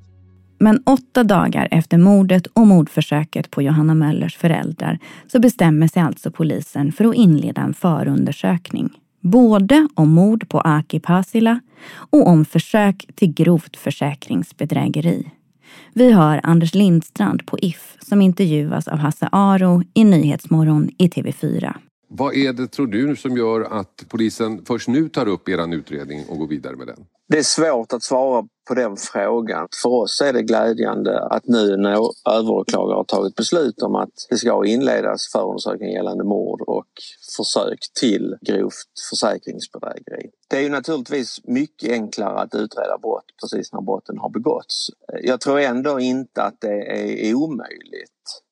Men 0.59 0.83
åtta 0.85 1.23
dagar 1.23 1.67
efter 1.71 1.97
mordet 1.97 2.47
och 2.47 2.67
mordförsöket 2.67 3.51
på 3.51 3.61
Johanna 3.61 3.95
Möllers 3.95 4.37
föräldrar 4.37 4.99
så 5.27 5.39
bestämmer 5.39 5.87
sig 5.87 6.01
alltså 6.01 6.31
polisen 6.31 6.91
för 6.91 7.05
att 7.05 7.15
inleda 7.15 7.61
en 7.61 7.73
förundersökning. 7.73 8.89
Både 9.23 9.87
om 9.93 10.13
mord 10.13 10.49
på 10.49 10.59
Aki 10.59 10.99
Pasila 10.99 11.59
och 12.09 12.27
om 12.27 12.45
försök 12.45 13.05
till 13.15 13.33
grovt 13.33 13.77
försäkringsbedrägeri. 13.77 15.31
Vi 15.93 16.11
hör 16.11 16.39
Anders 16.43 16.73
Lindstrand 16.73 17.45
på 17.45 17.59
If 17.59 17.97
som 18.01 18.21
intervjuas 18.21 18.87
av 18.87 18.97
Hasse 18.97 19.29
Aro 19.31 19.83
i 19.93 20.03
Nyhetsmorgon 20.03 20.89
i 20.97 21.07
TV4. 21.07 21.73
Vad 22.09 22.35
är 22.35 22.53
det, 22.53 22.67
tror 22.67 22.87
du, 22.87 23.15
som 23.15 23.37
gör 23.37 23.79
att 23.79 24.05
polisen 24.09 24.65
först 24.65 24.87
nu 24.87 25.09
tar 25.09 25.27
upp 25.27 25.49
er 25.49 25.73
utredning 25.73 26.25
och 26.29 26.37
går 26.37 26.47
vidare 26.47 26.75
med 26.75 26.87
den? 26.87 27.05
Det 27.27 27.37
är 27.37 27.43
svårt 27.43 27.93
att 27.93 28.03
svara 28.03 28.47
på 28.67 28.73
den 28.73 28.97
frågan. 28.97 29.67
För 29.81 29.89
oss 29.89 30.21
är 30.21 30.33
det 30.33 30.41
glädjande 30.41 31.19
att 31.19 31.47
nu 31.47 31.77
när 31.77 31.97
överåklagare 32.29 32.95
har 32.95 33.03
tagit 33.03 33.35
beslut 33.35 33.81
om 33.81 33.95
att 33.95 34.13
det 34.29 34.37
ska 34.37 34.65
inledas 34.65 35.31
förundersökning 35.31 35.91
gällande 35.91 36.23
mord 36.23 36.61
och 36.61 36.87
försök 37.37 37.79
till 37.99 38.35
grovt 38.41 38.93
försäkringsbedrägeri. 39.09 40.29
Det 40.49 40.57
är 40.57 40.61
ju 40.61 40.69
naturligtvis 40.69 41.39
mycket 41.43 41.91
enklare 41.91 42.39
att 42.39 42.55
utreda 42.55 42.97
brott 42.97 43.25
precis 43.41 43.73
när 43.73 43.81
brotten 43.81 44.17
har 44.17 44.29
begåtts. 44.29 44.87
Jag 45.21 45.41
tror 45.41 45.59
ändå 45.59 45.99
inte 45.99 46.43
att 46.43 46.61
det 46.61 47.29
är 47.29 47.33
omöjligt. 47.33 48.42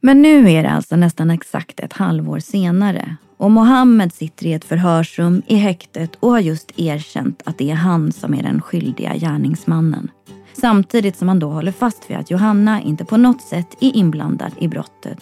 Men 0.00 0.22
nu 0.22 0.50
är 0.50 0.62
det 0.62 0.70
alltså 0.70 0.96
nästan 0.96 1.30
exakt 1.30 1.80
ett 1.80 1.92
halvår 1.92 2.38
senare 2.38 3.16
och 3.36 3.50
Mohammed 3.50 4.14
sitter 4.14 4.46
i 4.46 4.52
ett 4.52 4.64
förhörsrum 4.64 5.42
i 5.46 5.56
häktet 5.56 6.16
och 6.20 6.30
har 6.30 6.40
just 6.40 6.78
erkänt 6.78 7.42
att 7.44 7.58
det 7.58 7.70
är 7.70 7.74
han 7.74 8.12
som 8.12 8.34
är 8.34 8.42
den 8.42 8.62
skyldiga 8.62 9.14
gärningsmannen. 9.14 10.10
Samtidigt 10.52 11.16
som 11.16 11.28
han 11.28 11.38
då 11.38 11.50
håller 11.50 11.72
fast 11.72 12.10
vid 12.10 12.16
att 12.16 12.30
Johanna 12.30 12.82
inte 12.82 13.04
på 13.04 13.16
något 13.16 13.42
sätt 13.42 13.76
är 13.80 13.96
inblandad 13.96 14.52
i 14.58 14.68
brottet. 14.68 15.18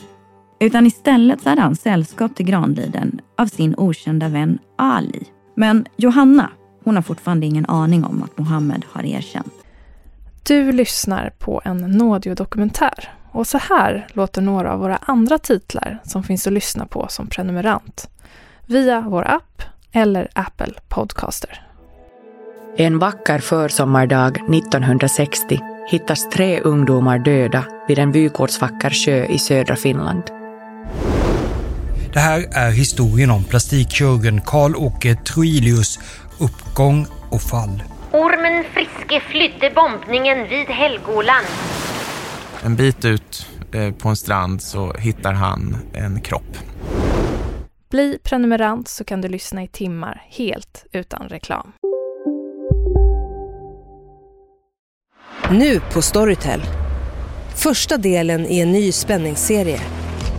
Utan 0.61 0.87
istället 0.87 1.43
så 1.43 1.49
är 1.49 1.57
han 1.57 1.77
sällskap 1.77 2.37
till 2.37 2.47
Granliden 2.47 3.21
av 3.39 3.47
sin 3.47 3.75
okända 3.79 4.29
vän 4.29 4.59
Ali. 4.79 5.25
Men 5.55 5.87
Johanna, 5.97 6.51
hon 6.85 6.95
har 6.95 7.03
fortfarande 7.03 7.47
ingen 7.47 7.67
aning 7.67 8.05
om 8.05 8.23
att 8.23 8.39
Mohammed 8.39 8.85
har 8.93 9.05
erkänt. 9.05 9.53
Du 10.47 10.73
lyssnar 10.73 11.31
på 11.39 11.63
en 11.65 11.77
nådiodokumentär 11.77 13.13
och 13.37 13.47
så 13.47 13.59
här 13.59 14.07
låter 14.13 14.43
några 14.43 14.73
av 14.73 14.79
våra 14.79 14.97
andra 14.97 15.39
titlar 15.39 15.99
som 16.05 16.23
finns 16.23 16.47
att 16.47 16.53
lyssna 16.53 16.87
på 16.87 17.07
som 17.09 17.27
prenumerant. 17.27 18.09
Via 18.67 19.01
vår 19.01 19.27
app 19.27 19.63
eller 19.93 20.29
Apple 20.33 20.73
Podcaster. 20.89 21.63
En 22.77 22.99
vacker 22.99 23.39
försommardag 23.39 24.37
1960 24.55 25.61
hittas 25.91 26.31
tre 26.31 26.61
ungdomar 26.61 27.19
döda 27.19 27.65
vid 27.89 27.99
en 27.99 28.13
vykortsvacker 28.13 28.91
sjö 28.91 29.25
i 29.25 29.39
södra 29.39 29.77
Finland. 29.77 30.23
Det 32.13 32.21
här 32.21 32.45
är 32.53 32.71
historien 32.71 33.31
om 33.31 33.45
plastikkirurgen 33.45 34.41
Karl-Åke 34.41 35.15
Troilius 35.15 35.99
uppgång 36.39 37.07
och 37.31 37.43
fall. 37.43 37.83
Ormen 38.13 38.65
Friske 38.75 39.21
flydde 39.21 39.71
bombningen 39.75 40.49
vid 40.49 40.67
Helgoland. 40.67 41.47
En 42.65 42.77
bit 42.77 43.05
ut 43.05 43.47
eh, 43.73 43.95
på 43.95 44.09
en 44.09 44.17
strand 44.17 44.63
så 44.63 44.93
hittar 44.93 45.33
han 45.33 45.77
en 45.93 46.21
kropp. 46.21 46.59
Bli 47.91 48.19
prenumerant 48.23 48.89
så 48.89 49.05
kan 49.05 49.21
du 49.21 49.29
lyssna 49.29 49.63
i 49.63 49.69
timmar 49.69 50.23
helt 50.29 50.85
utan 50.93 51.29
reklam. 51.29 51.73
Nu 55.51 55.81
på 55.93 56.03
Storytel. 56.03 56.63
Första 57.57 57.97
delen 57.97 58.47
i 58.47 58.61
en 58.61 58.73
ny 58.73 58.93
spänningsserie. 58.93 59.81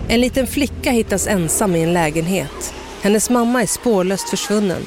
En 0.07 0.21
liten 0.21 0.47
flicka 0.47 0.91
hittas 0.91 1.27
ensam 1.27 1.75
i 1.75 1.83
en 1.83 1.93
lägenhet. 1.93 2.73
Hennes 3.01 3.29
mamma 3.29 3.61
är 3.61 3.67
spårlöst 3.67 4.29
försvunnen. 4.29 4.81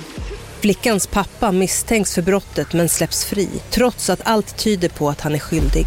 Flickans 0.61 1.07
pappa 1.07 1.53
misstänks 1.53 2.15
för 2.15 2.23
brottet 2.23 2.73
men 2.73 2.89
släpps 2.89 3.25
fri 3.25 3.49
trots 3.71 4.11
att 4.11 4.21
allt 4.25 4.57
tyder 4.59 4.89
på 4.89 5.09
att 5.09 5.21
han 5.21 5.35
är 5.35 5.39
skyldig. 5.39 5.87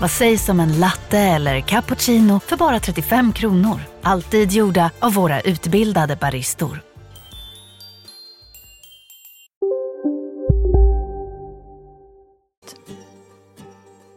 Vad 0.00 0.10
sägs 0.10 0.48
om 0.48 0.60
en 0.60 0.80
latte 0.80 1.18
eller 1.18 1.60
cappuccino 1.60 2.40
för 2.40 2.56
bara 2.56 2.80
35 2.80 3.32
kronor? 3.32 3.80
Alltid 4.02 4.52
gjorda 4.52 4.90
av 4.98 5.14
våra 5.14 5.40
utbildade 5.40 6.16
baristor. 6.16 6.80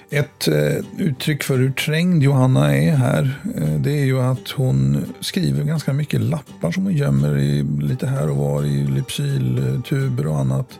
Ett 0.09 0.48
eh, 0.48 0.86
uttryck 0.98 1.43
för 1.43 1.57
hur 1.57 1.71
trängd 1.71 2.24
Johanna 2.24 2.75
är 2.75 2.91
här, 2.91 3.41
eh, 3.55 3.74
det 3.74 3.91
är 3.91 4.05
ju 4.05 4.21
att 4.21 4.50
hon 4.50 5.05
skriver 5.19 5.63
ganska 5.63 5.93
mycket 5.93 6.21
lappar 6.21 6.71
som 6.71 6.83
hon 6.83 6.93
gömmer 6.93 7.38
i, 7.38 7.63
lite 7.81 8.07
här 8.07 8.29
och 8.29 8.38
var 8.38 8.63
i 8.63 8.88
lypsyltuber 8.88 10.27
och 10.27 10.39
annat. 10.39 10.79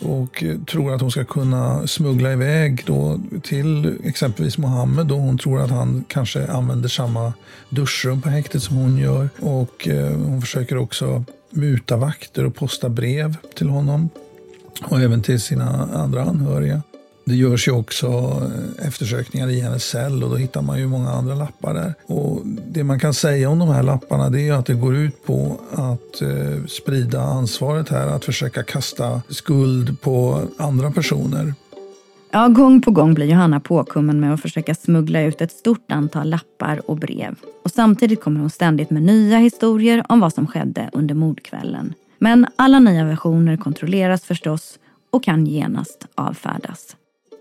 Och 0.00 0.44
eh, 0.44 0.58
tror 0.58 0.94
att 0.94 1.00
hon 1.00 1.10
ska 1.10 1.24
kunna 1.24 1.86
smuggla 1.86 2.32
iväg 2.32 2.82
då 2.86 3.20
till 3.42 3.98
exempelvis 4.04 4.58
Mohammed. 4.58 5.06
Då 5.06 5.14
hon 5.14 5.38
tror 5.38 5.60
att 5.60 5.70
han 5.70 6.04
kanske 6.08 6.46
använder 6.46 6.88
samma 6.88 7.32
duschrum 7.68 8.22
på 8.22 8.28
häktet 8.28 8.62
som 8.62 8.76
hon 8.76 8.98
gör. 8.98 9.28
Och 9.40 9.88
eh, 9.88 10.12
hon 10.12 10.40
försöker 10.40 10.76
också 10.76 11.24
muta 11.50 11.96
vakter 11.96 12.44
och 12.44 12.54
posta 12.54 12.88
brev 12.88 13.36
till 13.56 13.68
honom. 13.68 14.10
Och 14.84 15.00
även 15.00 15.22
till 15.22 15.40
sina 15.40 15.88
andra 15.94 16.22
anhöriga. 16.22 16.82
Det 17.28 17.34
görs 17.34 17.68
ju 17.68 17.72
också 17.72 18.06
eh, 18.06 18.86
eftersökningar 18.86 19.48
i 19.48 19.60
hennes 19.60 19.84
cell 19.84 20.24
och 20.24 20.30
då 20.30 20.36
hittar 20.36 20.62
man 20.62 20.78
ju 20.78 20.86
många 20.86 21.10
andra 21.10 21.34
lappar 21.34 21.74
där. 21.74 21.94
Och 22.06 22.42
det 22.44 22.84
man 22.84 23.00
kan 23.00 23.14
säga 23.14 23.50
om 23.50 23.58
de 23.58 23.68
här 23.68 23.82
lapparna 23.82 24.30
det 24.30 24.48
är 24.48 24.52
att 24.52 24.66
det 24.66 24.74
går 24.74 24.96
ut 24.96 25.26
på 25.26 25.60
att 25.72 26.22
eh, 26.22 26.64
sprida 26.68 27.20
ansvaret 27.20 27.88
här, 27.88 28.06
att 28.06 28.24
försöka 28.24 28.62
kasta 28.62 29.22
skuld 29.28 30.00
på 30.00 30.42
andra 30.58 30.90
personer. 30.90 31.54
Ja, 32.30 32.48
gång 32.48 32.82
på 32.82 32.90
gång 32.90 33.14
blir 33.14 33.26
Johanna 33.26 33.60
påkommen 33.60 34.20
med 34.20 34.34
att 34.34 34.42
försöka 34.42 34.74
smuggla 34.74 35.20
ut 35.20 35.40
ett 35.40 35.52
stort 35.52 35.92
antal 35.92 36.30
lappar 36.30 36.90
och 36.90 36.96
brev. 36.96 37.34
Och 37.64 37.70
samtidigt 37.70 38.20
kommer 38.20 38.40
hon 38.40 38.50
ständigt 38.50 38.90
med 38.90 39.02
nya 39.02 39.38
historier 39.38 40.04
om 40.08 40.20
vad 40.20 40.32
som 40.32 40.46
skedde 40.46 40.90
under 40.92 41.14
mordkvällen. 41.14 41.94
Men 42.18 42.46
alla 42.56 42.78
nya 42.78 43.04
versioner 43.04 43.56
kontrolleras 43.56 44.22
förstås 44.22 44.78
och 45.10 45.24
kan 45.24 45.46
genast 45.46 46.06
avfärdas. 46.14 46.96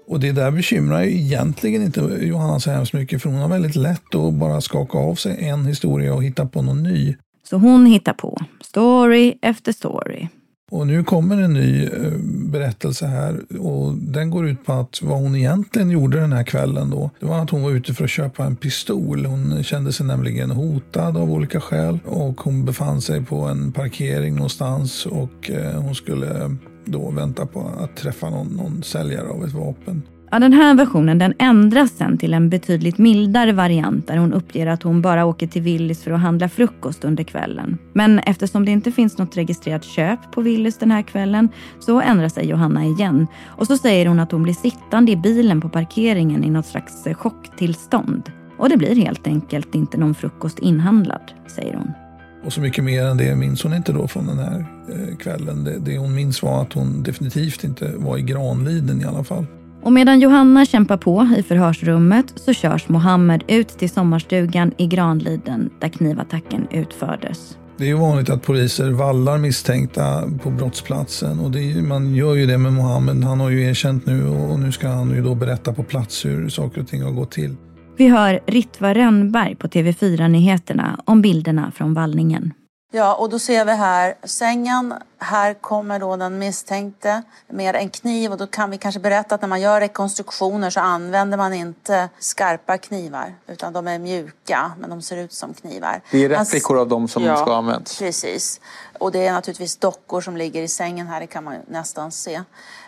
Och 0.07 0.19
det 0.19 0.31
där 0.31 0.51
bekymrar 0.51 1.03
ju 1.03 1.11
egentligen 1.11 1.83
inte 1.83 1.99
Johanna 2.21 2.59
så 2.59 2.71
hemskt 2.71 2.93
mycket 2.93 3.21
för 3.21 3.29
hon 3.29 3.39
har 3.39 3.49
väldigt 3.49 3.75
lätt 3.75 4.15
att 4.15 4.33
bara 4.33 4.61
skaka 4.61 4.97
av 4.97 5.15
sig 5.15 5.37
en 5.45 5.65
historia 5.65 6.13
och 6.13 6.23
hitta 6.23 6.45
på 6.45 6.61
någon 6.61 6.83
ny. 6.83 7.15
Så 7.49 7.57
hon 7.57 7.85
hittar 7.85 8.13
på, 8.13 8.37
story 8.61 9.37
efter 9.41 9.71
story. 9.71 10.27
Och 10.71 10.87
nu 10.87 11.03
kommer 11.03 11.41
en 11.41 11.53
ny 11.53 11.85
eh, 11.85 12.11
berättelse 12.51 13.07
här 13.07 13.59
och 13.59 13.95
den 13.95 14.29
går 14.29 14.47
ut 14.47 14.65
på 14.65 14.73
att 14.73 15.01
vad 15.01 15.19
hon 15.19 15.35
egentligen 15.35 15.89
gjorde 15.89 16.19
den 16.19 16.33
här 16.33 16.43
kvällen 16.43 16.89
då, 16.89 17.09
det 17.19 17.25
var 17.25 17.39
att 17.39 17.49
hon 17.49 17.63
var 17.63 17.71
ute 17.71 17.93
för 17.93 18.03
att 18.03 18.09
köpa 18.09 18.45
en 18.45 18.55
pistol. 18.55 19.25
Hon 19.25 19.63
kände 19.63 19.93
sig 19.93 20.05
nämligen 20.05 20.51
hotad 20.51 21.17
av 21.17 21.31
olika 21.31 21.61
skäl 21.61 21.99
och 22.05 22.41
hon 22.41 22.65
befann 22.65 23.01
sig 23.01 23.25
på 23.25 23.35
en 23.35 23.71
parkering 23.71 24.35
någonstans 24.35 25.05
och 25.05 25.51
eh, 25.51 25.81
hon 25.81 25.95
skulle 25.95 26.57
då 26.87 27.11
väntar 27.11 27.45
på 27.45 27.71
att 27.79 27.95
träffa 27.95 28.29
någon, 28.29 28.47
någon 28.47 28.83
säljare 28.83 29.29
av 29.29 29.43
ett 29.43 29.53
vapen. 29.53 30.03
Ja, 30.31 30.39
den 30.39 30.53
här 30.53 30.75
versionen 30.75 31.17
den 31.17 31.33
ändras 31.39 31.91
sen 31.91 32.17
till 32.17 32.33
en 32.33 32.49
betydligt 32.49 32.97
mildare 32.97 33.51
variant 33.51 34.07
där 34.07 34.17
hon 34.17 34.33
uppger 34.33 34.67
att 34.67 34.83
hon 34.83 35.01
bara 35.01 35.25
åker 35.25 35.47
till 35.47 35.61
Willys 35.61 36.03
för 36.03 36.11
att 36.11 36.19
handla 36.19 36.49
frukost 36.49 37.03
under 37.03 37.23
kvällen. 37.23 37.77
Men 37.93 38.19
eftersom 38.19 38.65
det 38.65 38.71
inte 38.71 38.91
finns 38.91 39.17
något 39.17 39.37
registrerat 39.37 39.83
köp 39.83 40.31
på 40.31 40.41
Willys 40.41 40.77
den 40.77 40.91
här 40.91 41.01
kvällen 41.01 41.49
så 41.79 42.01
ändrar 42.01 42.29
sig 42.29 42.49
Johanna 42.49 42.85
igen. 42.85 43.27
Och 43.45 43.67
så 43.67 43.77
säger 43.77 44.05
hon 44.05 44.19
att 44.19 44.31
hon 44.31 44.43
blir 44.43 44.53
sittande 44.53 45.11
i 45.11 45.15
bilen 45.15 45.61
på 45.61 45.69
parkeringen 45.69 46.43
i 46.43 46.49
något 46.49 46.65
slags 46.65 47.07
chocktillstånd. 47.13 48.31
Och 48.57 48.69
det 48.69 48.77
blir 48.77 48.95
helt 48.95 49.27
enkelt 49.27 49.75
inte 49.75 49.97
någon 49.97 50.15
frukost 50.15 50.59
inhandlad, 50.59 51.31
säger 51.47 51.73
hon. 51.75 52.06
Och 52.47 52.53
så 52.53 52.61
mycket 52.61 52.83
mer 52.83 53.05
än 53.05 53.17
det 53.17 53.35
minns 53.35 53.63
hon 53.63 53.73
inte 53.73 53.91
då 53.91 54.07
från 54.07 54.27
den 54.27 54.39
här 54.39 54.65
eh, 54.89 55.17
kvällen. 55.17 55.63
Det, 55.63 55.79
det 55.79 55.97
hon 55.97 56.15
minns 56.15 56.43
var 56.43 56.61
att 56.61 56.73
hon 56.73 57.03
definitivt 57.03 57.63
inte 57.63 57.91
var 57.95 58.17
i 58.17 58.21
Granliden 58.21 59.01
i 59.01 59.05
alla 59.05 59.23
fall. 59.23 59.45
Och 59.83 59.91
medan 59.91 60.19
Johanna 60.19 60.65
kämpar 60.65 60.97
på 60.97 61.27
i 61.37 61.43
förhörsrummet 61.43 62.25
så 62.35 62.53
körs 62.53 62.89
Mohammed 62.89 63.43
ut 63.47 63.67
till 63.67 63.89
sommarstugan 63.89 64.71
i 64.77 64.87
Granliden 64.87 65.69
där 65.79 65.89
knivattacken 65.89 66.67
utfördes. 66.71 67.57
Det 67.77 67.83
är 67.83 67.87
ju 67.87 67.97
vanligt 67.97 68.29
att 68.29 68.43
poliser 68.43 68.89
vallar 68.89 69.37
misstänkta 69.37 70.23
på 70.43 70.49
brottsplatsen 70.49 71.39
och 71.39 71.55
är, 71.55 71.81
man 71.81 72.15
gör 72.15 72.35
ju 72.35 72.45
det 72.45 72.57
med 72.57 72.73
Mohammed. 72.73 73.23
Han 73.23 73.39
har 73.39 73.49
ju 73.49 73.69
erkänt 73.69 74.05
nu 74.05 74.27
och 74.27 74.59
nu 74.59 74.71
ska 74.71 74.87
han 74.87 75.09
ju 75.09 75.23
då 75.23 75.35
berätta 75.35 75.73
på 75.73 75.83
plats 75.83 76.25
hur 76.25 76.49
saker 76.49 76.81
och 76.81 76.87
ting 76.87 77.01
har 77.01 77.11
gått 77.11 77.31
till. 77.31 77.55
Vi 77.97 78.07
hör 78.07 78.39
Ritva 78.45 78.93
Rönnberg 78.93 79.55
på 79.55 79.67
TV4 79.67 80.27
Nyheterna 80.27 80.99
om 81.05 81.21
bilderna 81.21 81.71
från 81.71 81.93
vallningen. 81.93 82.53
Ja, 82.97 83.13
och 83.13 83.29
då 83.29 83.39
ser 83.39 83.65
vi 83.65 83.71
här 83.71 84.15
sängen. 84.23 84.93
Här 85.19 85.53
kommer 85.53 85.99
då 85.99 86.15
den 86.15 86.39
misstänkte 86.39 87.23
med 87.47 87.75
en 87.75 87.89
kniv 87.89 88.31
och 88.31 88.37
då 88.37 88.47
kan 88.47 88.69
vi 88.71 88.77
kanske 88.77 88.99
berätta 88.99 89.35
att 89.35 89.41
när 89.41 89.47
man 89.47 89.61
gör 89.61 89.79
rekonstruktioner 89.79 90.69
så 90.69 90.79
använder 90.79 91.37
man 91.37 91.53
inte 91.53 92.09
skarpa 92.19 92.77
knivar 92.77 93.35
utan 93.47 93.73
de 93.73 93.87
är 93.87 93.99
mjuka 93.99 94.71
men 94.79 94.89
de 94.89 95.01
ser 95.01 95.17
ut 95.17 95.33
som 95.33 95.53
knivar. 95.53 96.01
Det 96.11 96.25
är 96.25 96.29
replikor 96.29 96.79
av 96.79 96.87
dem 96.87 97.07
som 97.07 97.23
ja, 97.23 97.35
ska 97.35 97.45
ha 97.45 97.57
använts? 97.57 97.99
precis. 97.99 98.61
Och 98.99 99.11
det 99.11 99.27
är 99.27 99.33
naturligtvis 99.33 99.77
dockor 99.77 100.21
som 100.21 100.37
ligger 100.37 100.61
i 100.61 100.67
sängen 100.67 101.07
här, 101.07 101.19
det 101.19 101.27
kan 101.27 101.43
man 101.43 101.55
nästan 101.67 102.11
se. 102.11 102.41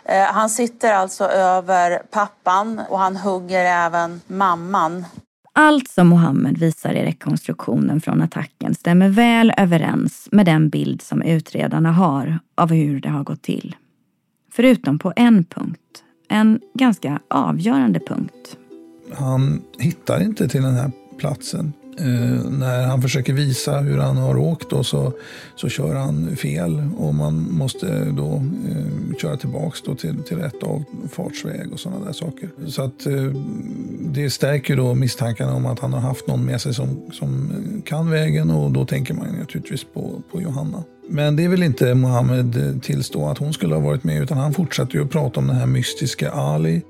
Eh, 0.04 0.22
han 0.22 0.50
sitter 0.50 0.92
alltså 0.92 1.24
över 1.24 2.02
pappan 2.10 2.82
och 2.88 2.98
han 2.98 3.16
hugger 3.16 3.64
även 3.64 4.20
mamman. 4.26 5.04
Allt 5.62 5.88
som 5.88 6.08
Mohammed 6.08 6.58
visar 6.58 6.92
i 6.94 7.04
rekonstruktionen 7.04 8.00
från 8.00 8.22
attacken 8.22 8.74
stämmer 8.74 9.08
väl 9.08 9.52
överens 9.56 10.28
med 10.32 10.46
den 10.46 10.68
bild 10.68 11.02
som 11.02 11.22
utredarna 11.22 11.92
har 11.92 12.38
av 12.54 12.70
hur 12.72 13.00
det 13.00 13.08
har 13.08 13.24
gått 13.24 13.42
till. 13.42 13.76
Förutom 14.52 14.98
på 14.98 15.12
en 15.16 15.44
punkt. 15.44 16.04
En 16.28 16.60
ganska 16.74 17.20
avgörande 17.28 18.00
punkt. 18.00 18.56
Han 19.14 19.62
hittar 19.78 20.22
inte 20.22 20.48
till 20.48 20.62
den 20.62 20.74
här 20.74 20.90
platsen 21.18 21.72
Eh, 21.98 22.50
när 22.50 22.86
han 22.86 23.02
försöker 23.02 23.32
visa 23.32 23.78
hur 23.78 23.98
han 23.98 24.16
har 24.16 24.36
åkt 24.36 24.70
då, 24.70 24.84
så, 24.84 25.12
så 25.56 25.68
kör 25.68 25.94
han 25.94 26.36
fel 26.36 26.82
och 26.96 27.14
man 27.14 27.48
måste 27.50 28.04
då 28.04 28.42
eh, 28.70 29.16
köra 29.22 29.36
tillbaks 29.36 29.82
då 29.82 29.94
till, 29.94 30.22
till 30.22 30.36
rätt 30.36 30.62
avfartsväg 30.62 31.72
och 31.72 31.80
sådana 31.80 32.04
där 32.04 32.12
saker. 32.12 32.48
Så 32.66 32.82
att 32.82 33.06
eh, 33.06 33.24
det 34.00 34.30
stärker 34.30 34.76
då 34.76 34.94
misstankarna 34.94 35.54
om 35.54 35.66
att 35.66 35.78
han 35.78 35.92
har 35.92 36.00
haft 36.00 36.26
någon 36.26 36.44
med 36.44 36.60
sig 36.60 36.74
som, 36.74 37.00
som 37.12 37.52
kan 37.84 38.10
vägen 38.10 38.50
och 38.50 38.70
då 38.70 38.86
tänker 38.86 39.14
man 39.14 39.26
naturligtvis 39.26 39.84
på, 39.84 40.22
på 40.32 40.42
Johanna. 40.42 40.84
Men 41.08 41.36
det 41.36 41.48
vill 41.48 41.62
inte 41.62 41.94
Mohammed 41.94 42.56
eh, 42.56 42.80
tillstå 42.80 43.28
att 43.28 43.38
hon 43.38 43.52
skulle 43.52 43.74
ha 43.74 43.82
varit 43.82 44.04
med 44.04 44.22
utan 44.22 44.38
han 44.38 44.52
fortsätter 44.52 44.94
ju 44.94 45.04
att 45.04 45.10
prata 45.10 45.40
om 45.40 45.46
den 45.46 45.56
här 45.56 45.66
mystiska 45.66 46.30
Ali 46.30 46.82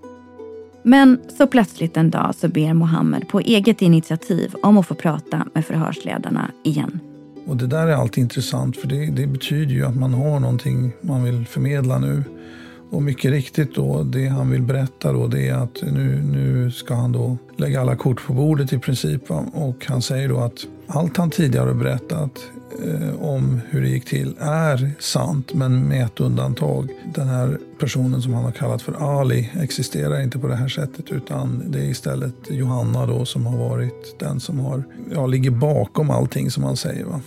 men 0.83 1.19
så 1.39 1.47
plötsligt 1.47 1.97
en 1.97 2.11
dag 2.11 2.35
så 2.35 2.49
ber 2.49 2.75
Mohammed 2.75 3.29
på 3.29 3.41
eget 3.41 3.83
initiativ 3.83 4.55
om 4.63 4.79
att 4.79 4.87
få 4.87 4.95
prata 4.95 5.47
med 5.55 5.65
förhörsledarna 5.65 6.51
igen. 6.65 7.01
Och 7.47 7.57
det 7.57 7.67
där 7.67 7.87
är 7.87 7.93
alltid 7.93 8.23
intressant 8.23 8.77
för 8.77 8.89
det, 8.89 9.07
det, 9.07 9.27
betyder 9.27 9.73
ju 9.73 9.87
att 9.87 9.97
man 9.97 10.15
har 10.15 10.41
någonting 10.41 10.93
man 11.01 11.25
vill 11.25 11.47
förmedla 11.47 11.99
nu. 11.99 12.25
Och 12.91 13.03
mycket 13.03 13.31
riktigt 13.31 13.75
då, 13.75 14.03
det 14.03 14.27
han 14.27 14.51
vill 14.51 14.63
berätta 14.63 15.13
då 15.13 15.27
det 15.27 15.49
är 15.49 15.55
att 15.55 15.83
nu, 15.83 16.23
nu 16.23 16.71
ska 16.71 16.95
han 16.95 17.13
då 17.13 17.37
lägga 17.57 17.81
alla 17.81 17.97
kort 17.97 18.27
på 18.27 18.33
bordet 18.33 18.73
i 18.73 18.79
princip. 18.79 19.31
Och 19.53 19.87
han 19.87 20.03
säger 20.03 20.29
då 20.29 20.39
att 20.39 20.67
allt 20.91 21.17
han 21.17 21.31
tidigare 21.31 21.75
berättat 21.75 22.51
eh, 22.85 23.23
om 23.23 23.61
hur 23.69 23.83
det 23.83 23.89
gick 23.89 24.05
till 24.05 24.35
är 24.41 24.91
sant, 24.99 25.55
men 25.55 25.89
med 25.89 26.05
ett 26.05 26.21
undantag. 26.21 26.89
Den 27.15 27.29
här 27.29 27.59
personen 27.79 28.23
som 28.23 28.35
han 28.35 28.45
har 28.45 28.53
kallat 28.53 28.83
för 28.83 29.21
Ali 29.21 29.51
existerar 29.61 30.23
inte 30.23 30.39
på 30.39 30.47
det 30.47 30.57
här 30.57 30.69
sättet, 30.69 31.11
utan 31.11 31.63
det 31.67 31.79
är 31.79 31.91
istället 31.91 32.35
Johanna 32.51 33.07
då 33.07 33.25
som 33.25 33.47
har 33.47 33.57
varit 33.57 34.17
den 34.19 34.41
som 34.41 34.61
har, 34.61 34.85
ja, 35.15 35.27
ligger 35.27 35.51
bakom 35.51 36.11
allting 36.11 36.51
som 36.51 36.65
han 36.65 36.77
säger. 36.77 37.05
Va? 37.05 37.21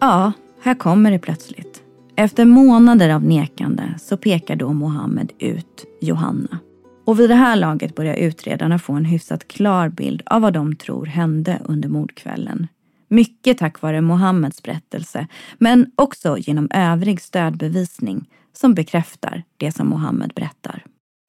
Ja, 0.00 0.32
här 0.62 0.74
kommer 0.74 1.10
det 1.10 1.18
plötsligt. 1.18 1.82
Efter 2.16 2.44
månader 2.44 3.10
av 3.10 3.24
nekande 3.24 3.94
så 3.98 4.16
pekar 4.16 4.56
då 4.56 4.72
Mohammed 4.72 5.32
ut 5.38 5.84
Johanna. 6.00 6.58
Och 7.06 7.20
vid 7.20 7.30
det 7.30 7.34
här 7.34 7.56
laget 7.56 7.94
börjar 7.94 8.14
utredarna 8.14 8.78
få 8.78 8.92
en 8.92 9.04
hyfsat 9.04 9.48
klar 9.48 9.88
bild 9.88 10.22
av 10.26 10.42
vad 10.42 10.52
de 10.52 10.76
tror 10.76 11.06
hände 11.06 11.60
under 11.64 11.88
mordkvällen. 11.88 12.66
Mycket 13.08 13.58
tack 13.58 13.82
vare 13.82 14.00
Mohammeds 14.00 14.62
berättelse, 14.62 15.26
men 15.58 15.86
också 15.94 16.38
genom 16.38 16.68
övrig 16.74 17.20
stödbevisning 17.20 18.28
som 18.52 18.74
bekräftar 18.74 19.42
det 19.56 19.72
som 19.72 19.88
Mohammed 19.88 20.32
berättar. 20.34 20.84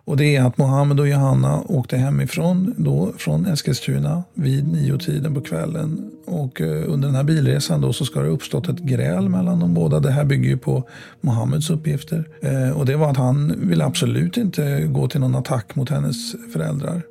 Och 0.08 0.18
det 0.18 0.36
är 0.36 0.44
att 0.44 0.58
Mohammed 0.58 1.00
och 1.00 1.08
Johanna 1.08 1.62
åkte 1.62 1.98
hemifrån 1.98 2.74
då, 2.78 3.14
från 3.18 3.46
Eskilstuna 3.46 4.24
vid 4.34 4.68
nio-tiden 4.68 5.34
på 5.34 5.42
kvällen. 5.42 6.12
Och 6.26 6.62
eh, 6.62 6.94
under 6.94 7.08
den 7.08 7.16
här 7.16 7.24
bilresan 7.24 7.82
då 7.82 7.94
så 7.94 8.06
ska 8.06 8.20
det 8.20 8.28
uppstått 8.28 8.70
ett 8.70 8.80
gräl 8.80 9.30
mellan 9.30 9.60
de 9.60 9.74
båda. 9.74 10.00
Det 10.00 10.12
här 10.12 10.26
bygger 10.26 10.50
ju 10.50 10.58
på 10.58 10.84
Mohammeds 11.22 11.70
uppgifter. 11.70 12.28
Eh, 12.42 12.78
och 12.78 12.86
det 12.86 12.96
var 12.96 13.12
att 13.12 13.18
han 13.18 13.54
ville 13.58 13.86
absolut 13.86 14.38
inte 14.38 14.88
gå 14.88 15.08
till 15.08 15.20
någon 15.20 15.36
attack 15.36 15.76
mot 15.76 15.90
hennes 15.90 16.36
föräldrar. 16.54 17.02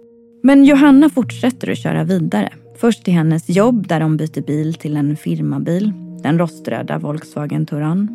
Men 0.42 0.64
Johanna 0.64 1.10
fortsätter 1.10 1.70
att 1.70 1.78
köra 1.78 2.04
vidare. 2.04 2.52
Först 2.78 3.04
till 3.04 3.14
hennes 3.14 3.48
jobb 3.48 3.88
där 3.88 4.00
de 4.00 4.16
byter 4.16 4.46
bil 4.46 4.74
till 4.74 4.96
en 4.96 5.16
firmabil, 5.16 5.92
den 6.22 6.38
roströda 6.38 6.98
Volkswagen 6.98 7.66
Touran. 7.66 8.08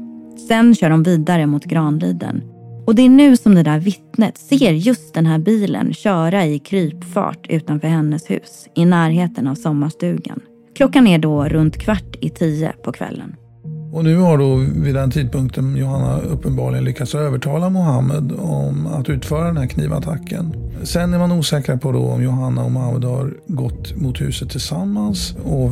Sen 0.47 0.76
kör 0.76 0.89
de 0.89 1.04
vidare 1.04 1.45
mot 1.45 1.65
Granliden. 1.65 2.43
Och 2.86 2.95
det 2.95 3.02
är 3.02 3.10
nu 3.10 3.38
som 3.38 3.56
det 3.56 3.63
där 3.63 3.80
vittnet 3.80 4.38
ser 4.38 4.71
just 4.71 5.13
den 5.13 5.26
här 5.26 5.39
bilen 5.39 5.93
köra 5.93 6.45
i 6.45 6.60
krypfart 6.60 7.47
utanför 7.50 7.88
hennes 7.88 8.32
hus 8.32 8.67
i 8.76 8.86
närheten 8.86 9.47
av 9.47 9.56
sommarstugan. 9.56 10.39
Klockan 10.76 11.08
är 11.08 11.17
då 11.17 11.43
runt 11.43 11.78
kvart 11.78 12.15
i 12.21 12.30
tio 12.30 12.74
på 12.84 12.91
kvällen. 12.91 13.36
Och 13.94 14.04
nu 14.04 14.18
har 14.18 14.38
då 14.38 14.56
vid 14.56 14.96
den 14.96 15.12
tidpunkten 15.12 15.76
Johanna 15.76 16.20
uppenbarligen 16.20 16.84
lyckats 16.84 17.16
övertala 17.16 17.70
Mohammed 17.70 18.32
om 18.40 18.88
att 18.88 19.10
utföra 19.10 19.44
den 19.48 19.58
här 19.58 19.68
knivattacken. 19.68 20.54
Sen 20.84 21.14
är 21.14 21.20
man 21.20 21.32
osäker 21.32 21.78
på 21.78 21.92
då 21.92 22.00
om 22.00 22.24
Johanna 22.24 22.64
och 22.64 22.72
Mohammed 22.72 23.04
har 23.04 23.34
gått 23.48 23.96
mot 23.96 24.22
huset 24.22 24.50
tillsammans 24.50 25.36
och 25.44 25.72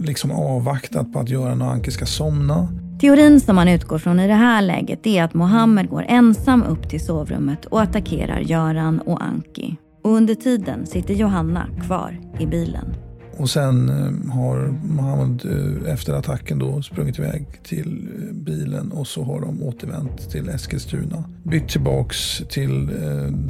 liksom 0.00 0.30
avvaktat 0.30 1.12
på 1.12 1.18
att 1.18 1.28
Göran 1.28 1.62
och 1.62 1.70
Anki 1.70 1.90
ska 1.90 2.06
somna. 2.06 2.68
Teorin 3.00 3.40
som 3.40 3.56
man 3.56 3.68
utgår 3.68 3.98
från 3.98 4.20
i 4.20 4.26
det 4.26 4.34
här 4.34 4.62
läget 4.62 5.06
är 5.06 5.22
att 5.22 5.34
Mohammed 5.34 5.90
går 5.90 6.04
ensam 6.08 6.62
upp 6.62 6.90
till 6.90 7.04
sovrummet 7.04 7.64
och 7.64 7.80
attackerar 7.80 8.40
Göran 8.40 9.00
och 9.00 9.22
Anki. 9.24 9.76
Och 10.02 10.10
under 10.10 10.34
tiden 10.34 10.86
sitter 10.86 11.14
Johanna 11.14 11.66
kvar 11.86 12.20
i 12.40 12.46
bilen. 12.46 13.05
Och 13.38 13.50
sen 13.50 13.88
eh, 13.88 14.32
har 14.34 14.74
Mohammed 14.82 15.44
eh, 15.44 15.92
efter 15.92 16.12
attacken 16.12 16.58
då 16.58 16.82
sprungit 16.82 17.18
iväg 17.18 17.46
till 17.62 18.08
eh, 18.16 18.34
bilen 18.34 18.92
och 18.92 19.06
så 19.06 19.24
har 19.24 19.40
de 19.40 19.62
återvänt 19.62 20.30
till 20.30 20.48
Eskilstuna. 20.48 21.24
Bytt 21.42 21.68
tillbaks 21.68 22.42
till 22.48 22.86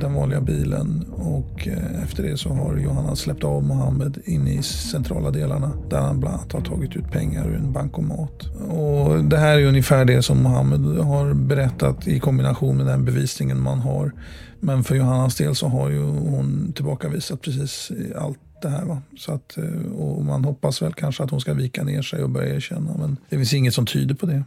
den 0.00 0.14
vanliga 0.14 0.40
bilen 0.40 1.04
och 1.12 1.68
efter 2.02 2.22
det 2.22 2.36
så 2.36 2.48
har 2.48 2.76
Johanna 2.76 3.16
släppt 3.16 3.44
av 3.44 3.64
Mohammed 3.64 4.18
in 4.24 4.48
i 4.48 4.62
centrala 4.62 5.30
delarna 5.30 5.72
där 5.90 6.00
han 6.00 6.20
bland 6.20 6.34
annat 6.34 6.52
har 6.52 6.60
tagit 6.60 6.96
ut 6.96 7.10
pengar 7.10 7.48
ur 7.48 7.56
en 7.56 7.72
bankomat. 7.72 8.46
Och 8.68 9.24
det 9.24 9.36
här 9.36 9.58
är 9.58 9.66
ungefär 9.66 10.04
det 10.04 10.22
som 10.22 10.42
Mohammed 10.42 10.80
har 11.04 11.34
berättat 11.34 12.08
i 12.08 12.20
kombination 12.20 12.76
med 12.76 12.86
den 12.86 13.04
bevisningen 13.04 13.60
man 13.60 13.78
har. 13.78 14.12
Men 14.60 14.84
för 14.84 14.94
Johannas 14.94 15.36
del 15.36 15.54
så 15.54 15.68
har 15.68 15.90
ju 15.90 16.02
hon 16.02 16.72
tillbakavisat 16.76 17.42
precis 17.42 17.92
allt 18.18 18.38
det 18.62 18.68
här. 18.68 18.84
Va? 18.84 19.02
Så 19.16 19.32
att, 19.32 19.58
eh, 19.58 19.92
och 19.96 20.24
man 20.24 20.44
hoppas 20.44 20.82
väl 20.82 20.92
kanske 20.92 21.22
att 21.22 21.30
hon 21.30 21.40
ska 21.40 21.54
vika 21.54 21.84
ner 21.84 22.02
sig 22.02 22.22
och 22.22 22.30
börja 22.30 22.54
erkänna. 22.54 22.96
Men 22.98 23.16
det 23.28 23.36
finns 23.36 23.54
inget 23.54 23.74
som 23.74 23.86
tyder 23.86 24.14
på 24.14 24.26
det. 24.26 24.44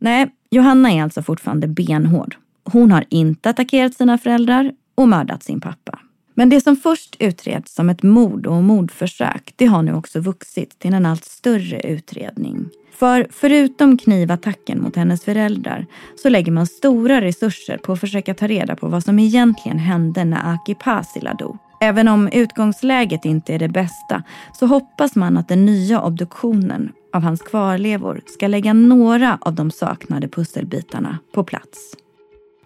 Nej, 0.00 0.30
Johanna 0.50 0.92
är 0.92 1.02
alltså 1.02 1.22
fortfarande 1.22 1.66
benhård. 1.66 2.36
Hon 2.64 2.92
har 2.92 3.04
inte 3.08 3.50
attackerat 3.50 3.94
sina 3.94 4.18
föräldrar 4.18 4.72
och 4.94 5.08
mördat 5.08 5.42
sin 5.42 5.60
pappa. 5.60 5.98
Men 6.34 6.48
det 6.48 6.60
som 6.60 6.76
först 6.76 7.16
utreds 7.18 7.74
som 7.74 7.90
ett 7.90 8.02
mord 8.02 8.46
och 8.46 8.62
mordförsök, 8.62 9.52
det 9.56 9.66
har 9.66 9.82
nu 9.82 9.94
också 9.94 10.20
vuxit 10.20 10.78
till 10.78 10.94
en 10.94 11.06
allt 11.06 11.24
större 11.24 11.80
utredning. 11.80 12.68
För 12.92 13.26
förutom 13.30 13.98
knivattacken 13.98 14.82
mot 14.82 14.96
hennes 14.96 15.24
föräldrar 15.24 15.86
så 16.22 16.28
lägger 16.28 16.52
man 16.52 16.66
stora 16.66 17.20
resurser 17.20 17.78
på 17.78 17.92
att 17.92 18.00
försöka 18.00 18.34
ta 18.34 18.46
reda 18.46 18.76
på 18.76 18.88
vad 18.88 19.04
som 19.04 19.18
egentligen 19.18 19.78
hände 19.78 20.24
när 20.24 20.54
Aki 20.54 20.74
Pasila 20.74 21.34
dog. 21.34 21.58
Även 21.82 22.08
om 22.08 22.28
utgångsläget 22.28 23.24
inte 23.24 23.54
är 23.54 23.58
det 23.58 23.68
bästa 23.68 24.22
så 24.52 24.66
hoppas 24.66 25.16
man 25.16 25.36
att 25.36 25.48
den 25.48 25.66
nya 25.66 26.02
obduktionen 26.02 26.92
av 27.12 27.22
hans 27.22 27.42
kvarlevor 27.42 28.20
ska 28.26 28.46
lägga 28.46 28.72
några 28.72 29.38
av 29.40 29.54
de 29.54 29.70
saknade 29.70 30.28
pusselbitarna 30.28 31.18
på 31.34 31.44
plats. 31.44 31.94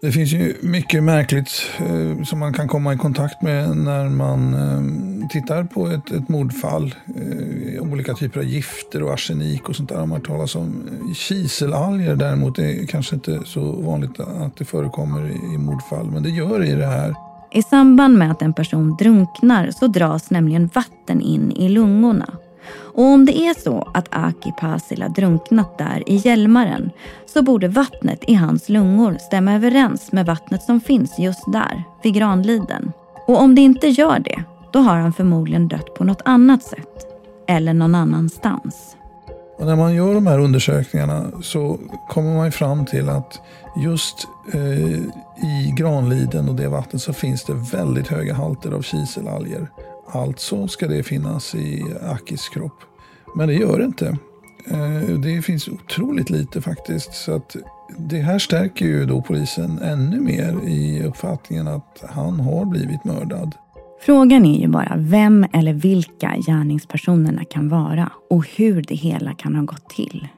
Det 0.01 0.13
finns 0.13 0.33
ju 0.33 0.57
mycket 0.63 1.03
märkligt 1.03 1.71
eh, 1.79 2.25
som 2.25 2.39
man 2.39 2.53
kan 2.53 2.69
komma 2.69 2.95
i 2.95 2.97
kontakt 2.97 3.43
med 3.43 3.77
när 3.77 4.09
man 4.09 4.55
eh, 4.55 5.29
tittar 5.29 5.65
på 5.65 5.87
ett, 5.87 6.11
ett 6.11 6.29
mordfall. 6.29 6.95
Eh, 7.17 7.83
olika 7.83 8.15
typer 8.15 8.41
av 8.41 8.47
gifter 8.47 9.03
och 9.03 9.13
arsenik 9.13 9.69
och 9.69 9.77
sånt 9.77 9.89
där 9.89 9.97
har 9.97 10.07
man 10.07 10.21
talas 10.21 10.55
om. 10.55 10.89
Eh, 11.09 11.15
kiselalger 11.15 12.17
däremot 12.17 12.59
är 12.59 12.87
kanske 12.87 13.15
inte 13.15 13.41
så 13.45 13.73
vanligt 13.73 14.21
att 14.21 14.57
det 14.57 14.65
förekommer 14.65 15.31
i, 15.31 15.55
i 15.55 15.59
mordfall, 15.59 16.11
men 16.11 16.23
det 16.23 16.31
gör 16.31 16.59
det 16.59 16.67
i 16.67 16.75
det 16.75 16.87
här. 16.87 17.15
I 17.55 17.63
samband 17.63 18.19
med 18.19 18.31
att 18.31 18.43
en 18.43 18.53
person 18.53 18.97
drunknar 18.99 19.71
så 19.71 19.87
dras 19.87 20.31
nämligen 20.31 20.71
vatten 20.75 21.21
in 21.21 21.53
i 21.53 21.69
lungorna. 21.69 22.27
Och 22.95 23.05
om 23.05 23.25
det 23.25 23.39
är 23.39 23.55
så 23.63 23.91
att 23.95 24.09
Aki 24.11 24.53
Pasila 24.61 25.09
drunknat 25.09 25.79
där 25.79 26.03
i 26.07 26.17
Hjälmaren 26.17 26.91
så 27.27 27.43
borde 27.43 27.69
vattnet 27.69 28.25
i 28.27 28.35
hans 28.35 28.69
lungor 28.69 29.17
stämma 29.21 29.53
överens 29.53 30.13
med 30.13 30.27
vattnet 30.27 30.63
som 30.63 30.81
finns 30.81 31.19
just 31.19 31.53
där, 31.53 31.85
vid 32.03 32.15
Granliden. 32.15 32.93
Och 33.27 33.41
om 33.41 33.55
det 33.55 33.61
inte 33.61 33.89
gör 33.89 34.19
det, 34.19 34.45
då 34.73 34.79
har 34.79 34.97
han 34.97 35.13
förmodligen 35.13 35.69
dött 35.69 35.95
på 35.95 36.05
något 36.05 36.23
annat 36.25 36.63
sätt. 36.63 37.07
Eller 37.49 37.75
någon 37.75 37.95
annanstans. 37.95 38.97
Och 39.65 39.69
när 39.69 39.77
man 39.77 39.95
gör 39.95 40.15
de 40.15 40.27
här 40.27 40.39
undersökningarna 40.39 41.31
så 41.43 41.79
kommer 42.09 42.35
man 42.35 42.53
fram 42.53 42.87
till 42.87 43.09
att 43.09 43.41
just 43.77 44.27
eh, 44.53 44.95
i 45.45 45.75
Granliden 45.77 46.49
och 46.49 46.55
det 46.55 46.69
vattnet 46.69 47.03
så 47.03 47.13
finns 47.13 47.45
det 47.45 47.53
väldigt 47.53 48.09
höga 48.09 48.35
halter 48.35 48.73
av 48.73 48.83
kiselalger. 48.83 49.69
Alltså 50.09 50.69
ska 50.69 50.89
det 50.89 51.03
finnas 51.03 51.55
i 51.55 51.85
Akis 52.03 52.49
kropp. 52.49 52.81
Men 53.37 53.49
det 53.49 53.55
gör 53.55 53.79
det 53.79 53.85
inte. 53.85 54.17
Eh, 54.71 55.19
det 55.19 55.43
finns 55.43 55.69
otroligt 55.69 56.31
lite 56.31 56.63
faktiskt. 56.63 57.15
Så 57.15 57.37
att 57.37 57.57
det 57.99 58.21
här 58.21 58.39
stärker 58.39 58.87
ju 58.87 59.07
då 59.07 59.23
polisen 59.23 59.79
ännu 59.79 60.21
mer 60.21 60.61
i 60.69 61.03
uppfattningen 61.05 61.69
att 61.69 62.05
han 62.09 62.41
har 62.41 62.65
blivit 62.65 63.05
mördad. 63.05 63.55
Frågan 64.05 64.47
är 64.47 64.61
ju 64.61 64.69
bara 64.69 64.95
vem 64.97 65.47
eller 65.53 65.73
vilka 65.73 66.37
gärningspersonerna 66.47 67.45
kan 67.45 67.69
vara 67.69 68.13
och 68.31 68.47
hur 68.57 68.83
det 68.83 68.95
hela 68.95 69.35
kan 69.35 69.55
ha 69.55 69.63
gått 69.63 69.91
till. 69.91 70.29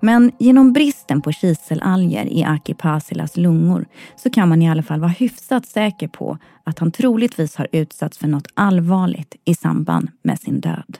Men 0.00 0.32
genom 0.38 0.72
bristen 0.72 1.22
på 1.22 1.32
kiselalger 1.32 2.26
i 2.32 2.44
Aki 2.44 2.74
Pasilas 2.74 3.36
lungor 3.36 3.86
så 4.16 4.30
kan 4.30 4.48
man 4.48 4.62
i 4.62 4.70
alla 4.70 4.82
fall 4.82 5.00
vara 5.00 5.10
hyfsat 5.10 5.66
säker 5.66 6.08
på 6.08 6.38
att 6.64 6.78
han 6.78 6.92
troligtvis 6.92 7.56
har 7.56 7.68
utsatts 7.72 8.18
för 8.18 8.28
något 8.28 8.46
allvarligt 8.54 9.34
i 9.44 9.54
samband 9.54 10.08
med 10.22 10.40
sin 10.40 10.60
död. 10.60 10.98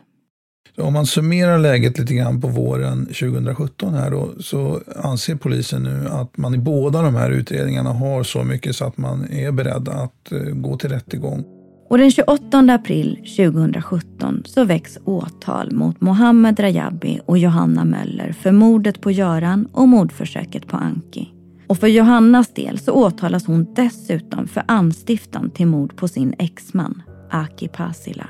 Om 0.79 0.93
man 0.93 1.07
summerar 1.07 1.59
läget 1.59 1.99
lite 1.99 2.15
grann 2.15 2.41
på 2.41 2.49
våren 2.49 3.07
2017 3.07 3.95
här 3.95 4.11
då, 4.11 4.29
så 4.41 4.81
anser 4.97 5.35
polisen 5.35 5.83
nu 5.83 6.09
att 6.09 6.37
man 6.37 6.55
i 6.55 6.59
båda 6.59 7.03
de 7.03 7.15
här 7.15 7.31
utredningarna 7.31 7.93
har 7.93 8.23
så 8.23 8.45
mycket 8.45 8.77
så 8.77 8.85
att 8.85 8.97
man 8.97 9.31
är 9.31 9.53
beredd 9.53 9.89
att 9.89 10.33
eh, 10.33 10.39
gå 10.39 10.77
till 10.77 10.91
rättegång. 10.91 11.62
Och 11.93 11.99
den 11.99 12.11
28 12.11 12.59
april 12.59 13.17
2017 13.17 14.43
så 14.45 14.65
väcks 14.65 14.99
åtal 15.05 15.73
mot 15.73 16.01
Mohammed 16.01 16.61
Rajabi 16.61 17.21
och 17.27 17.39
Johanna 17.39 17.85
Möller 17.85 18.33
för 18.33 18.53
mordet 18.53 19.01
på 19.01 19.11
Göran 19.11 19.67
och 19.73 19.89
mordförsöket 19.89 20.67
på 20.67 20.77
Anki. 20.77 21.33
Och 21.67 21.79
för 21.79 21.87
Johannas 21.87 22.55
del 22.55 22.79
så 22.79 22.93
åtalas 22.93 23.47
hon 23.47 23.75
dessutom 23.75 24.47
för 24.47 24.63
anstiftan 24.69 25.51
till 25.51 25.67
mord 25.67 25.97
på 25.97 26.09
sin 26.09 26.35
exman, 26.39 27.03
Aki 27.31 27.69
Pasila. 27.69 28.27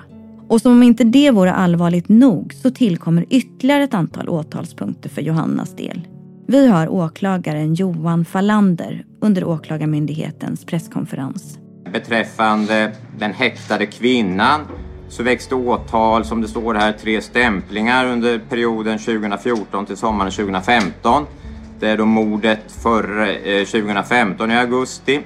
Och 0.48 0.60
som 0.60 0.72
om 0.72 0.82
inte 0.82 1.04
det 1.04 1.30
vore 1.30 1.52
allvarligt 1.52 2.08
nog 2.08 2.54
så 2.54 2.70
tillkommer 2.70 3.26
ytterligare 3.30 3.82
ett 3.82 3.94
antal 3.94 4.28
åtalspunkter 4.28 5.08
för 5.08 5.22
Johannas 5.22 5.76
del. 5.76 6.08
Vi 6.46 6.66
har 6.66 6.88
åklagaren 6.88 7.74
Johan 7.74 8.24
Fallander 8.24 9.04
under 9.20 9.44
Åklagarmyndighetens 9.44 10.64
presskonferens. 10.64 11.58
Beträffande 11.92 12.92
den 13.18 13.32
häktade 13.32 13.86
kvinnan 13.86 14.60
så 15.08 15.22
växte 15.22 15.54
åtal, 15.54 16.24
som 16.24 16.40
det 16.40 16.48
står 16.48 16.74
här, 16.74 16.92
tre 16.92 17.20
stämplingar 17.20 18.06
under 18.06 18.38
perioden 18.38 18.98
2014 18.98 19.86
till 19.86 19.96
sommaren 19.96 20.30
2015. 20.30 21.26
Det 21.80 21.88
är 21.88 21.96
då 21.96 22.04
mordet 22.04 22.72
för 22.82 23.64
2015 23.64 24.50
eh, 24.50 24.56
i 24.56 24.60
augusti. 24.60 25.20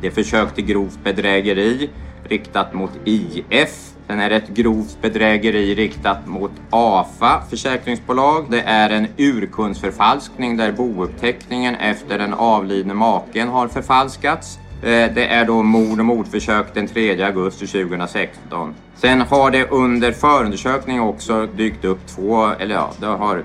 Det 0.00 0.06
är 0.06 0.10
försök 0.10 0.54
till 0.54 0.64
grovt 0.64 0.98
bedrägeri 1.04 1.90
riktat 2.24 2.74
mot 2.74 2.92
IF. 3.04 3.88
Sen 4.06 4.20
är 4.20 4.30
det 4.30 4.36
ett 4.36 4.48
grovt 4.48 4.98
bedrägeri 5.02 5.74
riktat 5.74 6.26
mot 6.26 6.52
AFA 6.70 7.42
försäkringsbolag. 7.50 8.46
Det 8.50 8.60
är 8.60 8.90
en 8.90 9.06
urkundsförfalskning 9.16 10.56
där 10.56 10.72
bouppteckningen 10.72 11.74
efter 11.74 12.18
den 12.18 12.34
avlidne 12.34 12.94
maken 12.94 13.48
har 13.48 13.68
förfalskats. 13.68 14.58
Eh, 14.82 15.12
det 15.14 15.26
är 15.26 15.44
då 15.44 15.62
mord 15.62 15.98
och 15.98 16.04
mordförsök 16.04 16.74
den 16.74 16.86
3 16.86 17.22
augusti 17.22 17.66
2016. 17.66 18.74
Sen 18.96 19.20
har 19.20 19.50
det 19.50 19.70
under 19.70 20.12
förundersökning 20.12 21.00
också 21.00 21.46
dykt 21.46 21.84
upp 21.84 22.06
två, 22.06 22.46
eller 22.46 22.74
ja, 22.74 22.90
det 23.00 23.06
har 23.06 23.44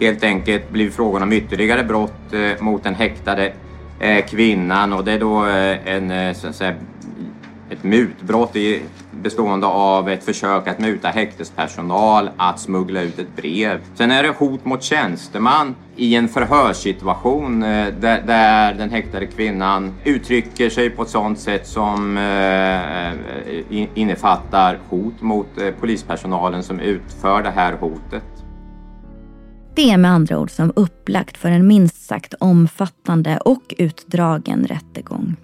helt 0.00 0.24
enkelt 0.24 0.70
blivit 0.70 0.94
frågan 0.94 1.22
om 1.22 1.32
ytterligare 1.32 1.84
brott 1.84 2.32
eh, 2.32 2.62
mot 2.64 2.84
den 2.84 2.94
häktade 2.94 3.52
eh, 4.00 4.24
kvinnan 4.24 4.92
och 4.92 5.04
det 5.04 5.12
är 5.12 5.20
då 5.20 5.36
en, 5.84 6.34
så 6.34 6.48
att 6.48 6.56
säga, 6.56 6.74
ett 7.78 7.84
mutbrott 7.84 8.56
är 8.56 8.80
bestående 9.22 9.66
av 9.66 10.08
ett 10.08 10.24
försök 10.24 10.68
att 10.68 10.78
muta 10.78 11.08
häktespersonal, 11.08 12.30
att 12.36 12.60
smuggla 12.60 13.02
ut 13.02 13.18
ett 13.18 13.36
brev. 13.36 13.80
Sen 13.94 14.10
är 14.10 14.22
det 14.22 14.28
hot 14.28 14.64
mot 14.64 14.82
tjänsteman 14.82 15.74
i 15.96 16.14
en 16.14 16.28
förhörssituation 16.28 17.62
eh, 17.62 17.86
där, 18.00 18.22
där 18.26 18.74
den 18.74 18.90
häktade 18.90 19.26
kvinnan 19.26 19.94
uttrycker 20.04 20.70
sig 20.70 20.90
på 20.90 21.02
ett 21.02 21.08
sådant 21.08 21.38
sätt 21.38 21.66
som 21.66 22.16
eh, 22.18 23.12
eh 23.12 23.88
innefattar 23.94 24.78
hot 24.88 25.22
mot 25.22 25.60
eh, 25.60 25.70
polispersonalen 25.80 26.62
som 26.62 26.80
utför 26.80 27.42
det 27.42 27.50
här 27.50 27.72
hotet. 27.72 28.24
Det 29.74 29.90
är 29.90 29.96
med 29.96 30.10
andra 30.10 30.38
ord 30.38 30.50
som 30.50 30.72
upplagt 30.76 31.36
för 31.36 31.50
en 31.50 31.66
minst 31.66 32.06
sagt 32.06 32.34
omfattande 32.40 33.38
och 33.44 33.74
utdragen 33.78 34.64
rättegång. 34.64 35.36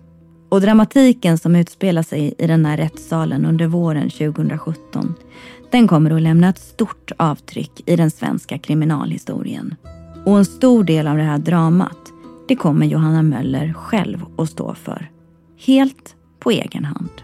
Och 0.55 0.61
dramatiken 0.61 1.39
som 1.39 1.57
utspelar 1.57 2.03
sig 2.03 2.35
i 2.39 2.47
den 2.47 2.67
här 2.67 2.77
rättssalen 2.77 3.45
under 3.45 3.67
våren 3.67 4.11
2017 4.11 5.15
den 5.71 5.89
kommer 5.89 6.11
att 6.11 6.23
lämna 6.23 6.49
ett 6.49 6.59
stort 6.59 7.13
avtryck 7.17 7.83
i 7.87 7.97
den 7.97 8.11
svenska 8.11 8.59
kriminalhistorien. 8.59 9.75
Och 10.27 10.39
en 10.39 10.45
stor 10.45 10.85
del 10.85 11.07
av 11.07 11.17
det 11.17 11.23
här 11.23 11.39
dramat 11.39 11.99
det 12.49 12.57
kommer 12.57 12.87
Johanna 12.87 13.23
Möller 13.23 13.73
själv 13.73 14.19
att 14.39 14.51
stå 14.51 14.75
för. 14.75 15.11
Helt 15.67 16.17
på 16.39 16.51
egen 16.51 16.85
hand. 16.85 17.23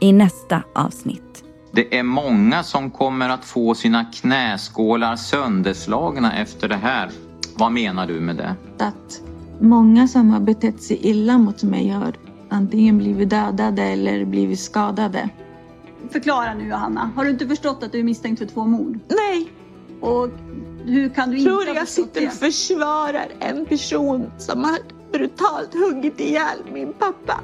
I 0.00 0.12
nästa 0.12 0.62
avsnitt. 0.74 1.44
Det 1.72 1.98
är 1.98 2.02
många 2.02 2.62
som 2.62 2.90
kommer 2.90 3.28
att 3.28 3.44
få 3.44 3.74
sina 3.74 4.04
knäskålar 4.04 5.16
sönderslagna 5.16 6.38
efter 6.38 6.68
det 6.68 6.76
här. 6.76 7.10
Vad 7.56 7.72
menar 7.72 8.06
du 8.06 8.20
med 8.20 8.36
det? 8.36 8.56
Att 8.78 9.20
Många 9.60 10.08
som 10.08 10.30
har 10.30 10.40
betett 10.40 10.82
sig 10.82 11.06
illa 11.06 11.38
mot 11.38 11.62
mig 11.62 11.88
har 11.88 12.14
antingen 12.48 12.98
blivit 12.98 13.30
dödade 13.30 13.82
eller 13.82 14.24
blivit 14.24 14.60
skadade. 14.60 15.28
Förklara 16.10 16.54
nu 16.54 16.68
Johanna, 16.68 17.10
har 17.16 17.24
du 17.24 17.30
inte 17.30 17.46
förstått 17.46 17.82
att 17.82 17.92
du 17.92 17.98
är 17.98 18.04
misstänkt 18.04 18.38
för 18.38 18.46
två 18.46 18.64
mord? 18.64 18.98
Nej! 19.08 19.52
Och 20.00 20.28
hur 20.84 21.08
kan 21.08 21.30
du 21.30 21.38
inte 21.38 21.50
Tror 21.50 21.66
jag 21.66 21.88
sitter 21.88 22.26
och 22.26 22.32
försvarar 22.32 23.26
en 23.40 23.66
person 23.66 24.30
som 24.38 24.64
har 24.64 24.78
brutalt 25.12 25.74
huggit 25.74 26.20
ihjäl 26.20 26.58
min 26.72 26.92
pappa. 26.92 27.40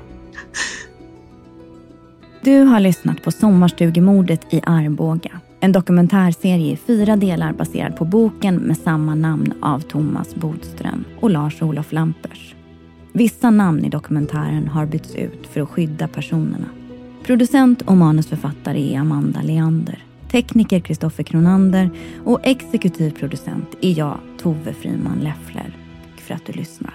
Du 2.42 2.60
har 2.60 2.80
lyssnat 2.80 3.22
på 3.22 3.30
Sommarstugemordet 3.30 4.54
i 4.54 4.62
Arboga. 4.66 5.40
En 5.62 5.72
dokumentärserie 5.72 6.72
i 6.72 6.76
fyra 6.76 7.16
delar 7.16 7.52
baserad 7.52 7.96
på 7.96 8.04
boken 8.04 8.56
med 8.56 8.76
samma 8.76 9.14
namn 9.14 9.52
av 9.62 9.80
Thomas 9.80 10.34
Bodström 10.34 11.04
och 11.20 11.30
Lars-Olof 11.30 11.92
Lampers. 11.92 12.54
Vissa 13.12 13.50
namn 13.50 13.84
i 13.84 13.88
dokumentären 13.88 14.68
har 14.68 14.86
bytts 14.86 15.14
ut 15.14 15.46
för 15.46 15.60
att 15.60 15.68
skydda 15.68 16.08
personerna. 16.08 16.66
Producent 17.22 17.82
och 17.82 17.96
manusförfattare 17.96 18.94
är 18.94 18.98
Amanda 18.98 19.42
Leander. 19.42 20.04
Tekniker 20.30 20.80
Kristoffer 20.80 21.22
Kronander 21.22 21.90
och 22.24 22.40
exekutiv 22.42 23.10
producent 23.10 23.76
är 23.80 23.98
jag, 23.98 24.18
Tove 24.38 24.72
Friman 24.72 25.18
Leffler. 25.18 25.76
Tack 26.10 26.20
för 26.20 26.34
att 26.34 26.46
du 26.46 26.52
lyssnar. 26.52 26.94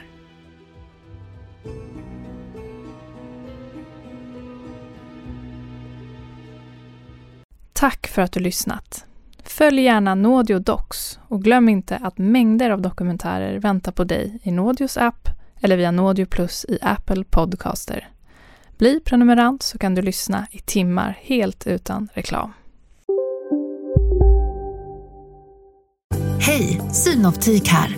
Tack 7.78 8.08
för 8.08 8.22
att 8.22 8.32
du 8.32 8.40
lyssnat. 8.40 9.06
Följ 9.44 9.82
gärna 9.82 10.16
Naudio 10.16 10.60
Docs 10.60 11.20
och 11.28 11.44
glöm 11.44 11.70
inte 11.70 11.96
att 11.96 12.18
mängder 12.18 12.70
av 12.70 12.82
dokumentärer 12.82 13.60
väntar 13.60 13.92
på 13.92 14.04
dig 14.04 14.40
i 14.44 14.52
Naudios 14.52 14.98
app 14.98 15.30
eller 15.62 15.78
via 15.78 15.92
Naudio 15.92 16.26
Plus 16.26 16.66
i 16.70 16.78
Apple 16.82 17.24
Podcaster. 17.24 18.10
Bli 18.78 19.00
prenumerant 19.00 19.64
så 19.64 19.78
kan 19.78 19.96
du 19.96 20.02
lyssna 20.02 20.48
i 20.52 20.60
timmar 20.60 21.18
helt 21.22 21.68
utan 21.68 22.10
reklam. 22.14 22.54
Hej, 26.40 26.82
Synoptik 26.92 27.68
här. 27.68 27.98